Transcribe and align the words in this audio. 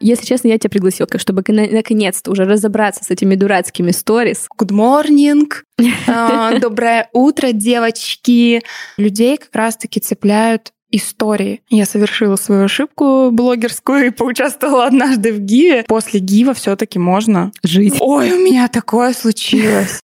Если 0.00 0.26
честно, 0.26 0.48
я 0.48 0.58
тебя 0.58 0.70
пригласила, 0.70 1.08
чтобы 1.16 1.42
наконец-то 1.48 2.30
уже 2.30 2.44
разобраться 2.44 3.04
с 3.04 3.10
этими 3.10 3.34
дурацкими 3.34 3.90
сторис. 3.90 4.46
Good 4.60 4.70
morning! 4.70 5.50
А, 6.06 6.58
доброе 6.58 7.08
утро, 7.12 7.52
девочки! 7.52 8.62
Людей 8.96 9.36
как 9.36 9.54
раз-таки 9.54 10.00
цепляют 10.00 10.72
истории. 10.90 11.62
Я 11.68 11.84
совершила 11.84 12.36
свою 12.36 12.64
ошибку 12.64 13.30
блогерскую 13.30 14.06
и 14.06 14.10
поучаствовала 14.10 14.86
однажды 14.86 15.32
в 15.32 15.40
Гиве. 15.40 15.84
После 15.86 16.20
Гива 16.20 16.54
все 16.54 16.76
таки 16.76 16.98
можно 16.98 17.52
жить. 17.62 17.96
Ой, 18.00 18.32
у 18.32 18.38
меня 18.38 18.68
такое 18.68 19.12
случилось. 19.12 20.00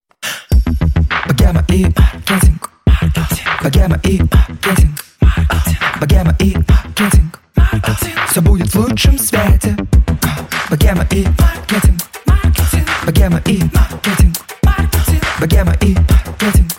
Богема 1.27 1.65
и 1.69 1.85
маркетинг. 1.85 2.71
Богема 3.63 3.99
и 4.05 4.21
маркетинг. 4.21 5.05
Богема 5.99 6.35
и 6.39 6.55
маркетинг. 6.55 7.39
Все 8.29 8.41
будет 8.41 8.73
в 8.73 8.75
лучшем 8.75 9.17
свете. 9.17 9.75
Богема 10.69 11.05
и 11.11 11.25
маркетинг. 11.39 12.01
Богема 13.05 13.41
и 13.45 13.63
маркетинг. 13.73 14.35
Богема 15.39 15.73
и 15.81 15.95
маркетинг. 15.95 16.71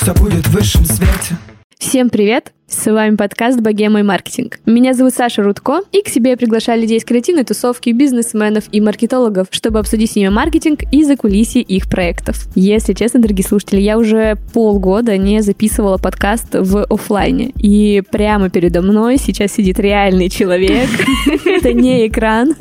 Все 0.00 0.14
будет 0.14 0.46
в 0.46 0.50
высшем 0.50 0.84
свете. 0.84 1.36
Всем 1.78 2.10
привет! 2.10 2.52
С 2.70 2.84
вами 2.84 3.16
подкаст 3.16 3.60
«Богема 3.62 4.00
и 4.00 4.02
маркетинг». 4.02 4.60
Меня 4.66 4.92
зовут 4.92 5.14
Саша 5.14 5.42
Рудко, 5.42 5.80
и 5.90 6.02
к 6.02 6.08
себе 6.08 6.32
я 6.32 6.36
приглашаю 6.36 6.82
людей 6.82 6.98
из 6.98 7.04
креативной 7.06 7.44
тусовки, 7.44 7.88
бизнесменов 7.88 8.64
и 8.70 8.82
маркетологов, 8.82 9.46
чтобы 9.52 9.78
обсудить 9.78 10.10
с 10.12 10.16
ними 10.16 10.28
маркетинг 10.28 10.80
и 10.92 11.02
закулисье 11.02 11.62
их 11.62 11.88
проектов. 11.88 12.46
Если 12.54 12.92
честно, 12.92 13.20
дорогие 13.20 13.46
слушатели, 13.46 13.80
я 13.80 13.96
уже 13.96 14.36
полгода 14.52 15.16
не 15.16 15.40
записывала 15.40 15.96
подкаст 15.96 16.48
в 16.52 16.84
офлайне, 16.90 17.52
и 17.56 18.02
прямо 18.10 18.50
передо 18.50 18.82
мной 18.82 19.16
сейчас 19.16 19.52
сидит 19.52 19.80
реальный 19.80 20.28
человек. 20.28 20.90
Это 21.46 21.72
не 21.72 22.06
экран. 22.06 22.54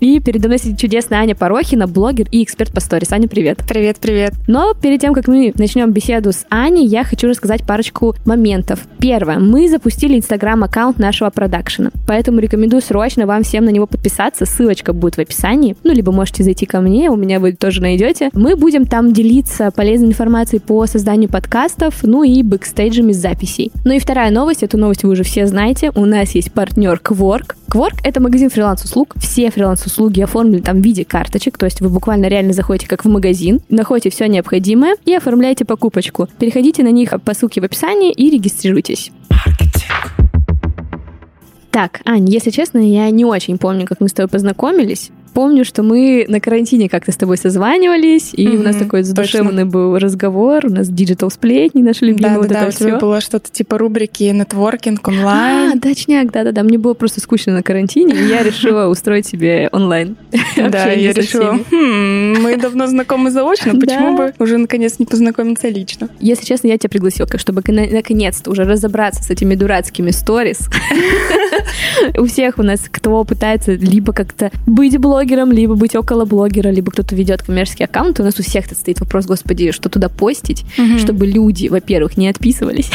И 0.00 0.20
передо 0.20 0.48
мной 0.48 0.58
сидит 0.58 0.78
чудесная 0.78 1.20
Аня 1.20 1.34
Порохина, 1.34 1.86
блогер 1.86 2.28
и 2.30 2.44
эксперт 2.44 2.74
по 2.74 2.80
сторис. 2.80 3.10
Аня, 3.10 3.26
привет. 3.26 3.62
Привет, 3.66 3.96
привет. 3.98 4.34
Но 4.46 4.74
перед 4.74 5.00
тем, 5.00 5.14
как 5.14 5.28
мы 5.28 5.54
начнем 5.56 5.92
беседу 5.92 6.30
с 6.32 6.44
Аней, 6.50 6.86
я 6.86 7.04
хочу 7.04 7.26
рассказать 7.26 7.66
парочку 7.66 8.14
моментов. 8.26 8.80
Первый 8.98 9.13
Первое. 9.14 9.38
Мы 9.38 9.68
запустили 9.68 10.16
инстаграм-аккаунт 10.16 10.98
нашего 10.98 11.30
продакшена, 11.30 11.92
поэтому 12.04 12.40
рекомендую 12.40 12.82
срочно 12.82 13.28
вам 13.28 13.44
всем 13.44 13.64
на 13.64 13.68
него 13.68 13.86
подписаться. 13.86 14.44
Ссылочка 14.44 14.92
будет 14.92 15.14
в 15.14 15.20
описании. 15.20 15.76
Ну, 15.84 15.92
либо 15.92 16.10
можете 16.10 16.42
зайти 16.42 16.66
ко 16.66 16.80
мне, 16.80 17.08
у 17.10 17.14
меня 17.14 17.38
вы 17.38 17.52
тоже 17.52 17.80
найдете. 17.80 18.30
Мы 18.32 18.56
будем 18.56 18.86
там 18.86 19.12
делиться 19.12 19.70
полезной 19.70 20.08
информацией 20.08 20.60
по 20.60 20.84
созданию 20.88 21.30
подкастов, 21.30 22.02
ну 22.02 22.24
и 22.24 22.42
бэкстейджами 22.42 23.12
записей. 23.12 23.70
Ну 23.84 23.92
и 23.92 24.00
вторая 24.00 24.32
новость, 24.32 24.64
эту 24.64 24.78
новость 24.78 25.04
вы 25.04 25.10
уже 25.10 25.22
все 25.22 25.46
знаете. 25.46 25.92
У 25.94 26.06
нас 26.06 26.32
есть 26.32 26.50
партнер 26.50 27.00
Quark. 27.00 27.54
Quark— 27.74 28.00
это 28.04 28.20
магазин 28.20 28.50
фриланс-услуг. 28.50 29.14
Все 29.16 29.50
фриланс-услуги 29.50 30.20
оформлены 30.20 30.62
там 30.62 30.80
в 30.80 30.84
виде 30.84 31.04
карточек, 31.04 31.58
то 31.58 31.66
есть 31.66 31.80
вы 31.80 31.88
буквально 31.88 32.26
реально 32.26 32.52
заходите 32.52 32.88
как 32.88 33.04
в 33.04 33.08
магазин, 33.08 33.60
находите 33.68 34.10
все 34.10 34.26
необходимое 34.26 34.96
и 35.04 35.14
оформляете 35.14 35.64
покупочку. 35.64 36.28
Переходите 36.38 36.84
на 36.84 36.92
них 36.92 37.14
по 37.24 37.34
ссылке 37.34 37.60
в 37.60 37.64
описании 37.64 38.12
и 38.12 38.30
регистрируйтесь. 38.30 39.03
Так, 41.70 42.00
Ань, 42.04 42.28
если 42.28 42.50
честно, 42.50 42.78
я 42.78 43.10
не 43.10 43.24
очень 43.24 43.58
помню, 43.58 43.84
как 43.86 44.00
мы 44.00 44.08
с 44.08 44.12
тобой 44.12 44.28
познакомились 44.28 45.10
помню, 45.34 45.64
что 45.64 45.82
мы 45.82 46.24
на 46.28 46.40
карантине 46.40 46.88
как-то 46.88 47.12
с 47.12 47.16
тобой 47.16 47.36
созванивались, 47.36 48.30
и 48.32 48.46
mm-hmm, 48.46 48.56
у 48.56 48.62
нас 48.62 48.76
такой 48.76 49.02
задушевный 49.02 49.64
точно. 49.64 49.66
был 49.66 49.98
разговор, 49.98 50.66
у 50.66 50.70
нас 50.70 50.88
digital 50.88 51.30
сплетни, 51.30 51.82
наши 51.82 52.06
любимые, 52.06 52.34
да, 52.34 52.38
вот 52.38 52.48
да, 52.48 52.54
это 52.62 52.66
да, 52.66 52.70
все. 52.70 52.98
было 52.98 53.20
что-то 53.20 53.50
типа 53.50 53.76
рубрики 53.76 54.24
нетворкинг 54.24 55.06
онлайн. 55.06 55.72
А, 55.76 55.80
точняк, 55.80 56.30
да-да-да, 56.30 56.62
мне 56.62 56.78
было 56.78 56.94
просто 56.94 57.20
скучно 57.20 57.52
на 57.52 57.62
карантине, 57.62 58.14
и 58.14 58.24
я 58.28 58.42
решила 58.42 58.86
устроить 58.90 59.26
себе 59.26 59.68
онлайн. 59.72 60.16
Да, 60.56 60.92
я 60.92 61.12
решила, 61.12 61.58
«Хм, 61.70 62.40
мы 62.40 62.56
давно 62.56 62.86
знакомы 62.86 63.30
заочно, 63.30 63.74
почему 63.80 64.16
бы 64.16 64.32
уже 64.38 64.56
наконец 64.56 64.98
не 64.98 65.06
познакомиться 65.06 65.68
лично? 65.68 66.08
Если 66.20 66.44
честно, 66.44 66.68
я 66.68 66.78
тебя 66.78 66.90
пригласила, 66.90 67.28
чтобы 67.36 67.62
наконец-то 67.66 68.50
уже 68.50 68.64
разобраться 68.64 69.22
с 69.22 69.30
этими 69.30 69.54
дурацкими 69.54 70.10
сторис. 70.10 70.68
У 72.18 72.26
всех 72.26 72.58
у 72.58 72.62
нас, 72.62 72.80
кто 72.90 73.24
пытается 73.24 73.72
либо 73.72 74.12
как-то 74.12 74.50
быть 74.66 74.98
блогером, 74.98 75.23
блогером, 75.24 75.52
либо 75.52 75.74
быть 75.74 75.96
около 75.96 76.24
блогера, 76.24 76.68
либо 76.68 76.92
кто-то 76.92 77.16
ведет 77.16 77.42
коммерческий 77.42 77.84
аккаунт. 77.84 78.20
У 78.20 78.22
нас 78.22 78.38
у 78.38 78.42
всех 78.42 78.66
стоит 78.66 79.00
вопрос, 79.00 79.26
господи, 79.26 79.70
что 79.70 79.88
туда 79.88 80.08
постить, 80.08 80.64
угу. 80.78 80.98
чтобы 80.98 81.26
люди, 81.26 81.68
во-первых, 81.68 82.16
не 82.16 82.28
отписывались, 82.28 82.90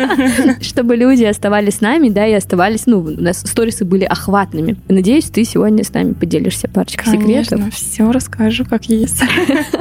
чтобы 0.60 0.96
люди 0.96 1.24
оставались 1.24 1.76
с 1.76 1.80
нами, 1.80 2.10
да, 2.10 2.26
и 2.26 2.32
оставались, 2.32 2.86
ну, 2.86 2.98
у 2.98 3.20
нас 3.20 3.40
сторисы 3.40 3.84
были 3.84 4.04
охватными. 4.04 4.76
Надеюсь, 4.88 5.24
ты 5.24 5.44
сегодня 5.44 5.82
с 5.82 5.92
нами 5.94 6.12
поделишься 6.12 6.68
парочкой 6.68 7.12
секретов. 7.12 7.60
все 7.74 8.10
расскажу, 8.12 8.64
как 8.64 8.84
есть. 8.86 9.22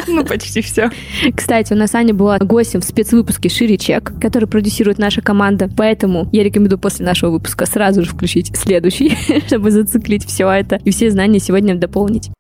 Ну, 0.07 0.25
почти 0.25 0.61
все. 0.61 0.89
Кстати, 1.35 1.71
у 1.71 1.75
нас 1.75 1.95
Аня 1.95 2.13
была 2.13 2.37
гостем 2.39 2.81
в 2.81 2.83
спецвыпуске 2.83 3.49
«Шире 3.49 3.77
чек», 3.77 4.11
который 4.19 4.47
продюсирует 4.47 4.97
наша 4.97 5.21
команда, 5.21 5.69
поэтому 5.75 6.27
я 6.31 6.43
рекомендую 6.43 6.79
после 6.79 7.05
нашего 7.05 7.31
выпуска 7.31 7.65
сразу 7.65 8.03
же 8.03 8.09
включить 8.09 8.51
следующий, 8.55 9.15
чтобы 9.47 9.71
зациклить 9.71 10.25
все 10.25 10.49
это 10.49 10.81
и 10.83 10.91
все 10.91 11.11
знания 11.11 11.39
сегодня 11.39 11.75
дополнить. 11.81 12.31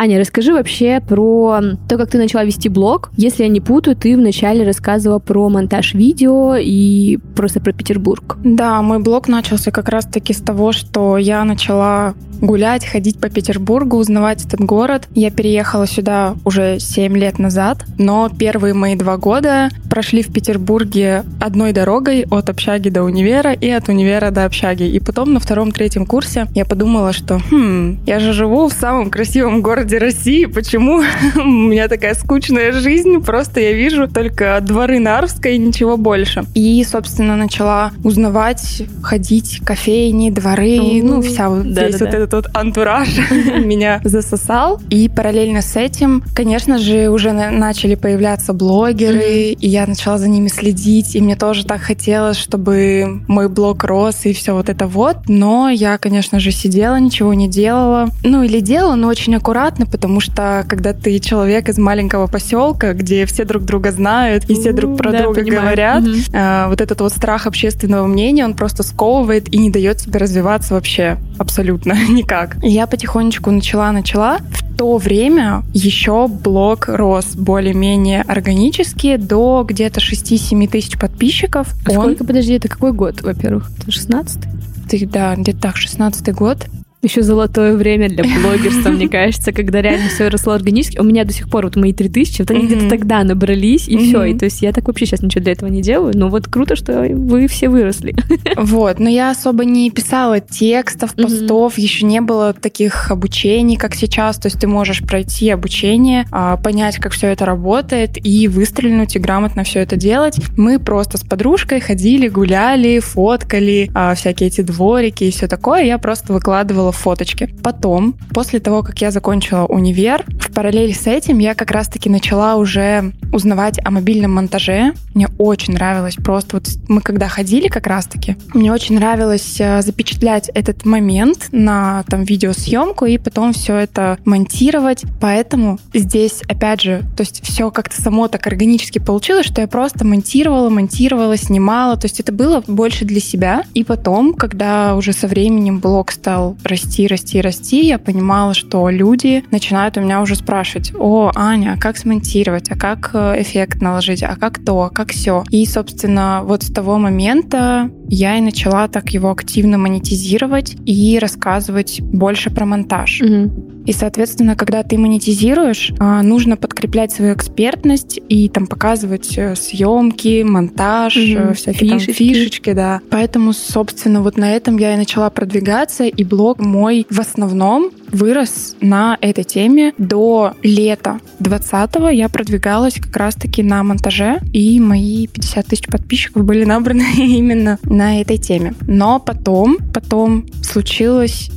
Аня, 0.00 0.18
расскажи 0.18 0.54
вообще 0.54 1.02
про 1.06 1.60
то, 1.86 1.98
как 1.98 2.08
ты 2.08 2.16
начала 2.16 2.42
вести 2.42 2.70
блог. 2.70 3.10
Если 3.18 3.42
я 3.42 3.50
не 3.50 3.60
путаю, 3.60 3.94
ты 3.94 4.16
вначале 4.16 4.64
рассказывала 4.64 5.18
про 5.18 5.50
монтаж 5.50 5.92
видео 5.92 6.56
и 6.58 7.18
просто 7.36 7.60
про 7.60 7.74
Петербург. 7.74 8.38
Да, 8.42 8.80
мой 8.80 9.00
блог 9.00 9.28
начался 9.28 9.70
как 9.70 9.90
раз-таки 9.90 10.32
с 10.32 10.38
того, 10.38 10.72
что 10.72 11.18
я 11.18 11.44
начала 11.44 12.14
гулять, 12.40 12.86
ходить 12.86 13.20
по 13.20 13.28
Петербургу, 13.28 13.98
узнавать 13.98 14.46
этот 14.46 14.60
город. 14.60 15.06
Я 15.14 15.30
переехала 15.30 15.86
сюда 15.86 16.34
уже 16.46 16.78
7 16.80 17.14
лет 17.18 17.38
назад, 17.38 17.84
но 17.98 18.30
первые 18.30 18.72
мои 18.72 18.96
два 18.96 19.18
года 19.18 19.68
прошли 19.90 20.22
в 20.22 20.32
Петербурге 20.32 21.24
одной 21.38 21.74
дорогой 21.74 22.24
от 22.30 22.48
общаги 22.48 22.88
до 22.88 23.02
универа 23.02 23.52
и 23.52 23.68
от 23.68 23.90
универа 23.90 24.30
до 24.30 24.46
общаги. 24.46 24.84
И 24.84 24.98
потом 24.98 25.34
на 25.34 25.40
втором-третьем 25.40 26.06
курсе 26.06 26.46
я 26.54 26.64
подумала, 26.64 27.12
что 27.12 27.38
хм, 27.50 27.98
я 28.06 28.18
же 28.18 28.32
живу 28.32 28.68
в 28.68 28.72
самом 28.72 29.10
красивом 29.10 29.60
городе 29.60 29.89
России, 29.98 30.46
почему 30.46 31.02
у 31.36 31.44
меня 31.44 31.88
такая 31.88 32.14
скучная 32.14 32.72
жизнь? 32.72 33.20
Просто 33.20 33.60
я 33.60 33.72
вижу 33.72 34.08
только 34.08 34.58
дворы 34.60 34.98
Нарвска 34.98 35.50
и 35.50 35.58
ничего 35.58 35.96
больше. 35.96 36.44
И, 36.54 36.84
собственно, 36.84 37.36
начала 37.36 37.92
узнавать, 38.04 38.82
ходить, 39.02 39.60
кофейни, 39.64 40.30
дворы, 40.30 41.00
ну, 41.02 41.22
вся 41.22 41.48
вот, 41.48 41.64
весь 41.64 42.00
вот 42.00 42.08
этот 42.08 42.32
вот 42.32 42.46
антураж 42.54 43.08
меня 43.30 44.00
засосал. 44.04 44.80
И 44.90 45.08
параллельно 45.08 45.62
с 45.62 45.76
этим, 45.76 46.22
конечно 46.34 46.78
же, 46.78 47.08
уже 47.08 47.32
начали 47.32 47.94
появляться 47.94 48.52
блогеры, 48.52 49.54
и 49.58 49.68
я 49.68 49.86
начала 49.86 50.18
за 50.18 50.28
ними 50.28 50.48
следить, 50.48 51.14
и 51.14 51.20
мне 51.20 51.36
тоже 51.36 51.64
так 51.64 51.80
хотелось, 51.80 52.36
чтобы 52.36 53.22
мой 53.28 53.48
блог 53.48 53.84
рос 53.84 54.24
и 54.24 54.32
все 54.32 54.54
вот 54.54 54.68
это 54.68 54.86
вот. 54.86 55.28
Но 55.28 55.68
я, 55.68 55.98
конечно 55.98 56.40
же, 56.40 56.50
сидела, 56.50 56.98
ничего 56.98 57.34
не 57.34 57.48
делала. 57.48 58.08
Ну, 58.22 58.42
или 58.42 58.60
делала, 58.60 58.94
но 58.94 59.08
очень 59.08 59.34
аккуратно, 59.36 59.79
потому 59.86 60.20
что 60.20 60.64
когда 60.68 60.92
ты 60.92 61.18
человек 61.18 61.68
из 61.68 61.78
маленького 61.78 62.26
поселка, 62.26 62.92
где 62.92 63.26
все 63.26 63.44
друг 63.44 63.64
друга 63.64 63.92
знают 63.92 64.48
и 64.48 64.54
все 64.54 64.72
друг 64.72 64.96
про 64.96 65.12
да, 65.12 65.22
друга 65.22 65.40
понимаю. 65.40 65.60
говорят, 65.62 66.02
угу. 66.02 66.16
э, 66.32 66.66
вот 66.68 66.80
этот 66.80 67.00
вот 67.00 67.12
страх 67.12 67.46
общественного 67.46 68.06
мнения, 68.06 68.44
он 68.44 68.54
просто 68.54 68.82
сковывает 68.82 69.52
и 69.52 69.58
не 69.58 69.70
дает 69.70 69.98
тебе 69.98 70.18
развиваться 70.18 70.74
вообще 70.74 71.18
абсолютно 71.38 71.94
никак. 72.08 72.56
Я 72.62 72.86
потихонечку 72.86 73.50
начала-начала. 73.50 74.38
В 74.38 74.76
то 74.76 74.96
время 74.96 75.62
еще 75.74 76.26
блог 76.26 76.88
рос 76.88 77.34
более-менее 77.34 78.22
органически 78.22 79.16
до 79.16 79.64
где-то 79.68 80.00
6-7 80.00 80.68
тысяч 80.68 80.98
подписчиков. 80.98 81.68
А 81.86 81.90
Он... 81.90 81.96
Сколько, 81.96 82.24
подожди, 82.24 82.54
это 82.54 82.68
какой 82.68 82.92
год, 82.92 83.20
во-первых? 83.22 83.70
16-й? 83.86 85.06
Да, 85.06 85.36
где-то 85.36 85.60
так, 85.60 85.76
16 85.76 86.34
год. 86.34 86.66
Еще 87.02 87.22
золотое 87.22 87.76
время 87.76 88.10
для 88.10 88.24
блогерства, 88.42 88.90
мне 88.90 89.08
кажется, 89.08 89.52
когда 89.52 89.80
реально 89.80 90.10
все 90.10 90.28
росло 90.28 90.52
органически. 90.52 90.98
У 90.98 91.02
меня 91.02 91.24
до 91.24 91.32
сих 91.32 91.48
пор 91.48 91.64
вот 91.64 91.76
мои 91.76 91.94
3000, 91.94 92.42
вот 92.42 92.50
они 92.50 92.66
где-то 92.66 92.90
тогда 92.90 93.24
набрались, 93.24 93.88
и 93.88 93.96
все. 93.96 94.24
И 94.24 94.34
то 94.36 94.44
есть 94.44 94.60
я 94.60 94.72
так 94.72 94.86
вообще 94.86 95.06
сейчас 95.06 95.22
ничего 95.22 95.42
для 95.42 95.52
этого 95.52 95.70
не 95.70 95.80
делаю. 95.80 96.12
Но 96.14 96.28
вот 96.28 96.46
круто, 96.46 96.76
что 96.76 97.00
вы 97.00 97.46
все 97.46 97.68
выросли. 97.68 98.14
Вот, 98.56 98.98
но 98.98 99.08
я 99.08 99.30
особо 99.30 99.64
не 99.64 99.90
писала 99.90 100.40
текстов, 100.40 101.14
постов, 101.14 101.78
еще 101.78 102.04
не 102.04 102.20
было 102.20 102.52
таких 102.52 103.10
обучений, 103.10 103.76
как 103.76 103.94
сейчас. 103.94 104.36
То 104.36 104.46
есть 104.48 104.60
ты 104.60 104.66
можешь 104.66 105.02
пройти 105.02 105.50
обучение, 105.50 106.26
а, 106.30 106.56
понять, 106.56 106.96
как 106.96 107.12
все 107.12 107.28
это 107.28 107.44
работает, 107.44 108.18
и 108.22 108.48
выстрелить, 108.48 109.16
и 109.16 109.18
грамотно 109.18 109.64
все 109.64 109.80
это 109.80 109.96
делать. 109.96 110.38
Мы 110.56 110.78
просто 110.78 111.16
с 111.16 111.22
подружкой 111.22 111.80
ходили, 111.80 112.28
гуляли, 112.28 112.98
фоткали 112.98 113.90
а, 113.94 114.14
всякие 114.14 114.48
эти 114.48 114.60
дворики 114.60 115.24
и 115.24 115.30
все 115.30 115.46
такое. 115.46 115.84
Я 115.84 115.98
просто 115.98 116.32
выкладывала 116.32 116.89
выкладывала 116.90 116.92
фоточки. 116.92 117.46
Потом, 117.62 118.14
после 118.34 118.60
того, 118.60 118.82
как 118.82 119.00
я 119.00 119.10
закончила 119.10 119.64
универ, 119.66 120.24
в 120.40 120.52
параллели 120.52 120.92
с 120.92 121.06
этим 121.06 121.38
я 121.38 121.54
как 121.54 121.70
раз-таки 121.70 122.10
начала 122.10 122.56
уже 122.56 123.12
узнавать 123.32 123.78
о 123.84 123.90
мобильном 123.90 124.34
монтаже. 124.34 124.92
Мне 125.14 125.28
очень 125.38 125.74
нравилось 125.74 126.16
просто 126.16 126.56
вот 126.56 126.68
мы 126.88 127.00
когда 127.00 127.28
ходили 127.28 127.68
как 127.68 127.86
раз-таки, 127.86 128.36
мне 128.54 128.72
очень 128.72 128.96
нравилось 128.96 129.60
э, 129.60 129.82
запечатлять 129.82 130.50
этот 130.54 130.84
момент 130.84 131.48
на 131.52 132.04
там 132.08 132.24
видеосъемку 132.24 133.06
и 133.06 133.18
потом 133.18 133.52
все 133.52 133.76
это 133.76 134.18
монтировать. 134.24 135.04
Поэтому 135.20 135.78
здесь, 135.94 136.42
опять 136.48 136.80
же, 136.80 137.02
то 137.16 137.22
есть 137.22 137.42
все 137.44 137.70
как-то 137.70 138.00
само 138.00 138.28
так 138.28 138.46
органически 138.46 138.98
получилось, 138.98 139.46
что 139.46 139.60
я 139.60 139.68
просто 139.68 140.04
монтировала, 140.04 140.68
монтировала, 140.68 141.36
снимала. 141.36 141.96
То 141.96 142.06
есть 142.06 142.20
это 142.20 142.32
было 142.32 142.62
больше 142.66 143.04
для 143.04 143.20
себя. 143.20 143.62
И 143.74 143.84
потом, 143.84 144.34
когда 144.34 144.96
уже 144.96 145.12
со 145.12 145.28
временем 145.28 145.78
блог 145.78 146.10
стал 146.10 146.56
расти, 146.64 146.79
расти, 147.06 147.40
расти, 147.40 147.86
я 147.86 147.98
понимала, 147.98 148.54
что 148.54 148.88
люди 148.90 149.44
начинают 149.50 149.96
у 149.96 150.00
меня 150.00 150.20
уже 150.20 150.36
спрашивать, 150.36 150.92
о, 150.98 151.30
Аня, 151.34 151.74
а 151.76 151.80
как 151.80 151.96
смонтировать, 151.96 152.70
а 152.70 152.76
как 152.76 153.10
э, 153.14 153.42
эффект 153.42 153.80
наложить, 153.80 154.22
а 154.22 154.36
как 154.36 154.64
то, 154.64 154.82
а 154.82 154.90
как 154.90 155.10
все. 155.10 155.44
И, 155.50 155.64
собственно, 155.66 156.42
вот 156.44 156.62
с 156.62 156.72
того 156.72 156.98
момента 156.98 157.90
я 158.08 158.36
и 158.36 158.40
начала 158.40 158.88
так 158.88 159.10
его 159.10 159.30
активно 159.30 159.78
монетизировать 159.78 160.76
и 160.86 161.18
рассказывать 161.18 162.00
больше 162.00 162.50
про 162.50 162.66
монтаж. 162.66 163.20
Угу. 163.20 163.79
И, 163.86 163.92
соответственно, 163.92 164.56
когда 164.56 164.82
ты 164.82 164.98
монетизируешь, 164.98 165.92
а, 165.98 166.22
нужно 166.22 166.56
подкреплять 166.56 167.12
свою 167.12 167.34
экспертность 167.34 168.20
и 168.28 168.48
там 168.48 168.66
показывать 168.66 169.36
э, 169.36 169.56
съемки, 169.56 170.42
монтаж, 170.42 171.16
mm-hmm. 171.16 171.54
всякие 171.54 171.98
фишечки. 171.98 172.06
там 172.06 172.14
фишечки, 172.14 172.72
да. 172.72 173.00
Поэтому, 173.10 173.52
собственно, 173.52 174.22
вот 174.22 174.36
на 174.36 174.54
этом 174.54 174.76
я 174.76 174.94
и 174.94 174.96
начала 174.96 175.30
продвигаться, 175.30 176.04
и 176.04 176.24
блог 176.24 176.60
мой 176.60 177.06
в 177.10 177.20
основном 177.20 177.90
вырос 178.12 178.76
на 178.80 179.16
этой 179.20 179.44
теме. 179.44 179.92
До 179.98 180.54
лета 180.62 181.20
20-го 181.40 182.08
я 182.08 182.28
продвигалась 182.28 182.94
как 182.94 183.16
раз-таки 183.16 183.62
на 183.62 183.82
монтаже, 183.82 184.40
и 184.52 184.78
мои 184.80 185.26
50 185.26 185.66
тысяч 185.66 185.86
подписчиков 185.86 186.44
были 186.44 186.64
набраны 186.64 187.06
именно 187.16 187.78
на 187.84 188.20
этой 188.20 188.38
теме. 188.38 188.74
Но 188.86 189.18
потом, 189.20 189.78
потом 189.92 190.46
случилось 190.62 191.50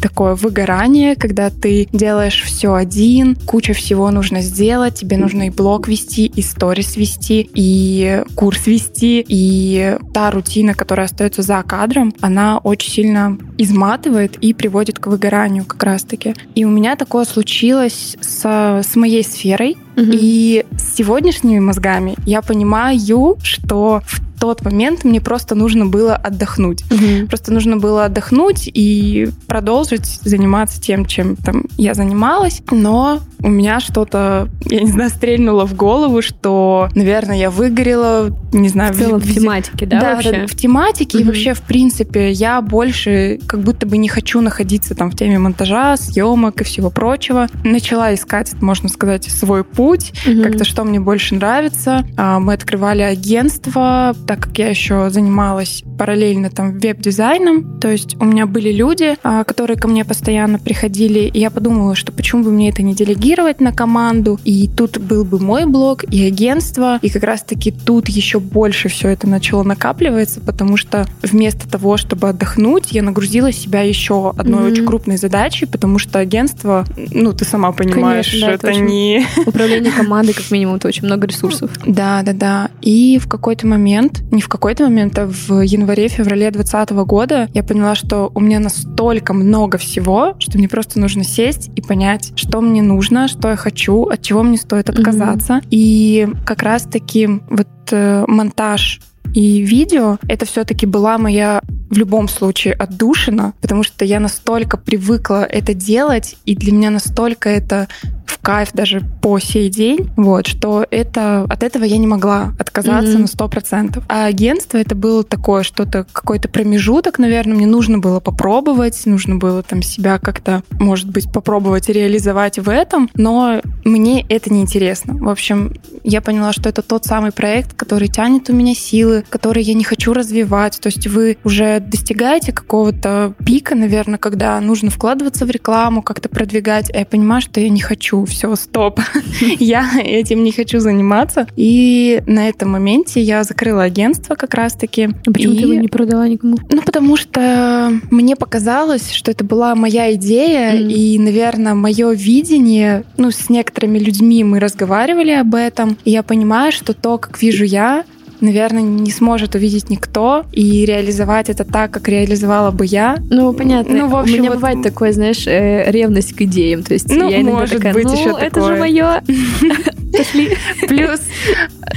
такое 0.00 0.34
выгорание, 0.34 1.16
когда 1.16 1.50
ты 1.50 1.88
делаешь 1.92 2.42
все 2.42 2.74
один, 2.74 3.36
куча 3.46 3.72
всего 3.72 4.10
нужно 4.10 4.40
сделать, 4.40 4.94
тебе 4.94 5.16
нужно 5.16 5.46
и 5.46 5.50
блог 5.50 5.88
вести, 5.88 6.26
и 6.26 6.42
сторис 6.42 6.96
вести, 6.96 7.48
и 7.54 8.22
курс 8.34 8.66
вести, 8.66 9.24
и 9.26 9.96
та 10.12 10.30
рутина, 10.30 10.74
которая 10.74 11.06
остается 11.06 11.42
за 11.42 11.62
кадром, 11.62 12.14
она 12.20 12.58
очень 12.58 12.90
сильно 12.90 13.38
изматывает 13.58 14.36
и 14.36 14.54
приводит 14.54 14.98
к 14.98 15.06
выгоранию 15.06 15.64
как 15.64 15.82
раз-таки. 15.82 16.34
И 16.54 16.64
у 16.64 16.70
меня 16.70 16.96
такое 16.96 17.24
случилось 17.24 18.16
с, 18.20 18.44
с 18.82 18.96
моей 18.96 19.24
сферой, 19.24 19.76
Угу. 19.96 20.10
И 20.12 20.64
с 20.76 20.96
сегодняшними 20.96 21.58
мозгами 21.58 22.16
я 22.26 22.42
понимаю, 22.42 23.36
что 23.42 24.02
в 24.06 24.20
тот 24.40 24.64
момент 24.64 25.04
мне 25.04 25.20
просто 25.20 25.54
нужно 25.54 25.86
было 25.86 26.16
отдохнуть. 26.16 26.82
Угу. 26.90 27.28
Просто 27.28 27.52
нужно 27.52 27.76
было 27.76 28.06
отдохнуть 28.06 28.68
и 28.72 29.28
продолжить 29.46 30.06
заниматься 30.06 30.80
тем, 30.80 31.04
чем 31.04 31.36
там 31.36 31.64
я 31.76 31.94
занималась. 31.94 32.62
Но 32.70 33.20
у 33.42 33.48
меня 33.48 33.80
что-то, 33.80 34.48
я 34.64 34.80
не 34.80 34.90
знаю, 34.90 35.10
стрельнуло 35.10 35.66
в 35.66 35.74
голову, 35.74 36.22
что, 36.22 36.88
наверное, 36.94 37.36
я 37.36 37.50
выгорела, 37.50 38.34
не 38.52 38.68
знаю. 38.70 38.94
В 38.94 38.98
целом 38.98 39.20
в, 39.20 39.24
в 39.24 39.34
тематике, 39.34 39.86
да, 39.86 40.00
да 40.00 40.14
вообще? 40.14 40.32
Да, 40.32 40.46
в 40.46 40.54
тематике 40.54 41.18
угу. 41.18 41.24
и 41.24 41.26
вообще, 41.26 41.52
в 41.52 41.60
принципе, 41.60 42.32
я 42.32 42.62
больше 42.62 43.38
как 43.46 43.60
будто 43.60 43.86
бы 43.86 43.98
не 43.98 44.08
хочу 44.08 44.40
находиться 44.40 44.94
там 44.94 45.10
в 45.10 45.16
теме 45.16 45.38
монтажа, 45.38 45.98
съемок 45.98 46.62
и 46.62 46.64
всего 46.64 46.88
прочего. 46.88 47.48
Начала 47.62 48.14
искать, 48.14 48.54
можно 48.62 48.88
сказать, 48.88 49.24
свой 49.24 49.64
путь, 49.64 49.79
угу. 49.80 50.42
как-то 50.42 50.64
что 50.64 50.84
мне 50.84 51.00
больше 51.00 51.34
нравится. 51.34 52.04
А, 52.16 52.38
мы 52.40 52.54
открывали 52.54 53.02
агентство, 53.02 54.14
так 54.26 54.40
как 54.40 54.58
я 54.58 54.68
еще 54.68 55.10
занималась 55.10 55.82
параллельно 55.98 56.50
там 56.50 56.78
веб-дизайном, 56.78 57.78
то 57.78 57.88
есть 57.88 58.16
у 58.20 58.24
меня 58.24 58.46
были 58.46 58.72
люди, 58.72 59.16
а, 59.22 59.44
которые 59.44 59.76
ко 59.76 59.88
мне 59.88 60.04
постоянно 60.04 60.58
приходили, 60.58 61.20
и 61.20 61.38
я 61.38 61.50
подумала, 61.50 61.94
что 61.94 62.12
почему 62.12 62.44
бы 62.44 62.50
мне 62.50 62.70
это 62.70 62.82
не 62.82 62.94
делегировать 62.94 63.60
на 63.60 63.72
команду, 63.72 64.38
и 64.44 64.68
тут 64.68 64.98
был 64.98 65.24
бы 65.24 65.38
мой 65.38 65.66
блог 65.66 66.04
и 66.04 66.26
агентство, 66.26 66.98
и 67.02 67.10
как 67.10 67.22
раз-таки 67.24 67.70
тут 67.70 68.08
еще 68.08 68.40
больше 68.40 68.88
все 68.88 69.08
это 69.08 69.28
начало 69.28 69.62
накапливаться, 69.62 70.40
потому 70.40 70.76
что 70.76 71.06
вместо 71.22 71.68
того, 71.68 71.96
чтобы 71.96 72.28
отдохнуть, 72.28 72.92
я 72.92 73.02
нагрузила 73.02 73.52
себя 73.52 73.82
еще 73.82 74.30
одной 74.36 74.62
mm-hmm. 74.62 74.72
очень 74.72 74.86
крупной 74.86 75.16
задачей, 75.16 75.66
потому 75.66 75.98
что 75.98 76.18
агентство, 76.18 76.84
ну, 76.96 77.32
ты 77.32 77.44
сама 77.44 77.72
понимаешь, 77.72 78.30
Конечно, 78.30 78.48
да, 78.48 78.54
это, 78.54 78.68
это 78.68 78.80
не... 78.80 79.26
Управление 79.70 79.92
командой, 79.92 80.32
как 80.34 80.50
минимум, 80.50 80.76
это 80.76 80.88
очень 80.88 81.06
много 81.06 81.26
ресурсов. 81.26 81.70
Да, 81.86 82.22
да, 82.22 82.32
да. 82.32 82.70
И 82.80 83.18
в 83.18 83.28
какой-то 83.28 83.66
момент, 83.66 84.22
не 84.30 84.42
в 84.42 84.48
какой-то 84.48 84.84
момент, 84.84 85.18
а 85.18 85.26
в 85.26 85.60
январе-феврале 85.62 86.50
2020 86.50 86.90
года 87.06 87.48
я 87.54 87.62
поняла, 87.62 87.94
что 87.94 88.30
у 88.34 88.40
меня 88.40 88.60
настолько 88.60 89.32
много 89.32 89.78
всего, 89.78 90.34
что 90.38 90.58
мне 90.58 90.68
просто 90.68 90.98
нужно 90.98 91.24
сесть 91.24 91.70
и 91.76 91.82
понять, 91.82 92.32
что 92.36 92.60
мне 92.60 92.82
нужно, 92.82 93.28
что 93.28 93.48
я 93.50 93.56
хочу, 93.56 94.04
от 94.04 94.22
чего 94.22 94.42
мне 94.42 94.56
стоит 94.56 94.90
отказаться. 94.90 95.54
Mm-hmm. 95.54 95.68
И 95.70 96.28
как 96.44 96.62
раз-таки 96.62 97.28
вот 97.48 97.68
э, 97.90 98.24
монтаж 98.26 99.00
и 99.34 99.62
видео, 99.62 100.18
это 100.28 100.46
все-таки 100.46 100.86
была 100.86 101.18
моя 101.18 101.60
в 101.90 101.98
любом 101.98 102.28
случае 102.28 102.74
отдушина, 102.74 103.52
потому 103.60 103.82
что 103.82 104.04
я 104.04 104.20
настолько 104.20 104.76
привыкла 104.76 105.44
это 105.44 105.74
делать, 105.74 106.36
и 106.46 106.56
для 106.56 106.72
меня 106.72 106.90
настолько 106.90 107.48
это 107.48 107.88
в 108.24 108.38
кайф 108.38 108.70
даже 108.72 109.02
по 109.20 109.38
сей 109.40 109.68
день, 109.68 110.08
вот, 110.16 110.46
что 110.46 110.86
это, 110.90 111.42
от 111.48 111.62
этого 111.62 111.82
я 111.82 111.98
не 111.98 112.06
могла 112.06 112.54
отказаться 112.58 113.16
mm-hmm. 113.16 113.22
на 113.22 113.26
сто 113.26 113.48
процентов. 113.48 114.04
А 114.08 114.26
агентство 114.26 114.78
это 114.78 114.94
было 114.94 115.24
такое 115.24 115.64
что-то, 115.64 116.06
какой-то 116.12 116.48
промежуток, 116.48 117.18
наверное, 117.18 117.56
мне 117.56 117.66
нужно 117.66 117.98
было 117.98 118.20
попробовать, 118.20 119.04
нужно 119.04 119.36
было 119.36 119.62
там 119.62 119.82
себя 119.82 120.18
как-то, 120.18 120.62
может 120.78 121.10
быть, 121.10 121.30
попробовать 121.32 121.88
реализовать 121.88 122.58
в 122.58 122.68
этом, 122.68 123.10
но 123.14 123.60
мне 123.84 124.24
это 124.28 124.52
не 124.52 124.62
интересно. 124.62 125.14
В 125.14 125.28
общем, 125.28 125.74
я 126.04 126.20
поняла, 126.20 126.52
что 126.52 126.68
это 126.68 126.82
тот 126.82 127.04
самый 127.04 127.32
проект, 127.32 127.74
который 127.74 128.08
тянет 128.08 128.48
у 128.48 128.52
меня 128.52 128.74
силы, 128.74 129.24
который 129.28 129.62
я 129.62 129.74
не 129.74 129.84
хочу 129.84 130.12
развивать. 130.12 130.78
То 130.80 130.86
есть 130.86 131.06
вы 131.08 131.36
уже 131.44 131.79
достигаете 131.80 132.52
какого-то 132.52 133.34
пика, 133.44 133.74
наверное, 133.74 134.18
когда 134.18 134.60
нужно 134.60 134.90
вкладываться 134.90 135.46
в 135.46 135.50
рекламу, 135.50 136.02
как-то 136.02 136.28
продвигать, 136.28 136.90
а 136.94 136.98
я 136.98 137.06
понимаю, 137.06 137.42
что 137.42 137.60
я 137.60 137.68
не 137.68 137.80
хочу 137.80 138.24
все, 138.24 138.54
стоп, 138.56 139.00
я 139.58 139.90
этим 140.02 140.42
не 140.42 140.52
хочу 140.52 140.80
заниматься. 140.80 141.46
И 141.56 142.22
на 142.26 142.48
этом 142.48 142.70
моменте 142.70 143.20
я 143.20 143.44
закрыла 143.44 143.84
агентство 143.84 144.34
как 144.34 144.54
раз-таки. 144.54 145.10
А 145.26 145.30
почему 145.32 145.54
и... 145.54 145.56
ты 145.56 145.62
его 145.62 145.74
не 145.74 145.88
продала 145.88 146.28
никому? 146.28 146.56
Ну, 146.70 146.82
потому 146.82 147.16
что 147.16 147.92
мне 148.10 148.36
показалось, 148.36 149.10
что 149.12 149.30
это 149.30 149.44
была 149.44 149.74
моя 149.74 150.14
идея, 150.14 150.74
mm. 150.74 150.92
и, 150.92 151.18
наверное, 151.18 151.74
мое 151.74 152.12
видение, 152.12 153.04
ну, 153.16 153.30
с 153.30 153.48
некоторыми 153.48 153.98
людьми 153.98 154.44
мы 154.44 154.60
разговаривали 154.60 155.32
об 155.32 155.54
этом, 155.54 155.96
и 156.04 156.10
я 156.10 156.22
понимаю, 156.22 156.72
что 156.72 156.94
то, 156.94 157.18
как 157.18 157.40
вижу 157.40 157.64
я, 157.64 158.04
наверное, 158.40 158.82
не 158.82 159.10
сможет 159.10 159.54
увидеть 159.54 159.90
никто 159.90 160.44
и 160.52 160.84
реализовать 160.84 161.48
это 161.48 161.64
так, 161.64 161.90
как 161.90 162.08
реализовала 162.08 162.70
бы 162.70 162.86
я. 162.86 163.18
Ну, 163.30 163.52
понятно. 163.52 163.94
Ну, 163.94 164.08
в 164.08 164.16
общем, 164.16 164.34
У 164.34 164.38
меня 164.38 164.50
вот... 164.50 164.56
бывает 164.56 164.82
такое, 164.82 165.12
знаешь, 165.12 165.46
э, 165.46 165.90
ревность 165.90 166.34
к 166.34 166.42
идеям. 166.42 166.82
То 166.82 166.94
есть 166.94 167.08
ну, 167.08 167.28
я 167.28 167.40
иногда 167.40 167.60
может 167.60 167.76
такая, 167.76 167.94
быть 167.94 168.04
ну, 168.04 168.12
еще 168.12 168.30
это 168.30 168.50
такое. 168.50 168.74
же 168.74 168.80
мое. 168.80 169.22
Пошли. 170.16 170.56
Плюс, 170.88 171.20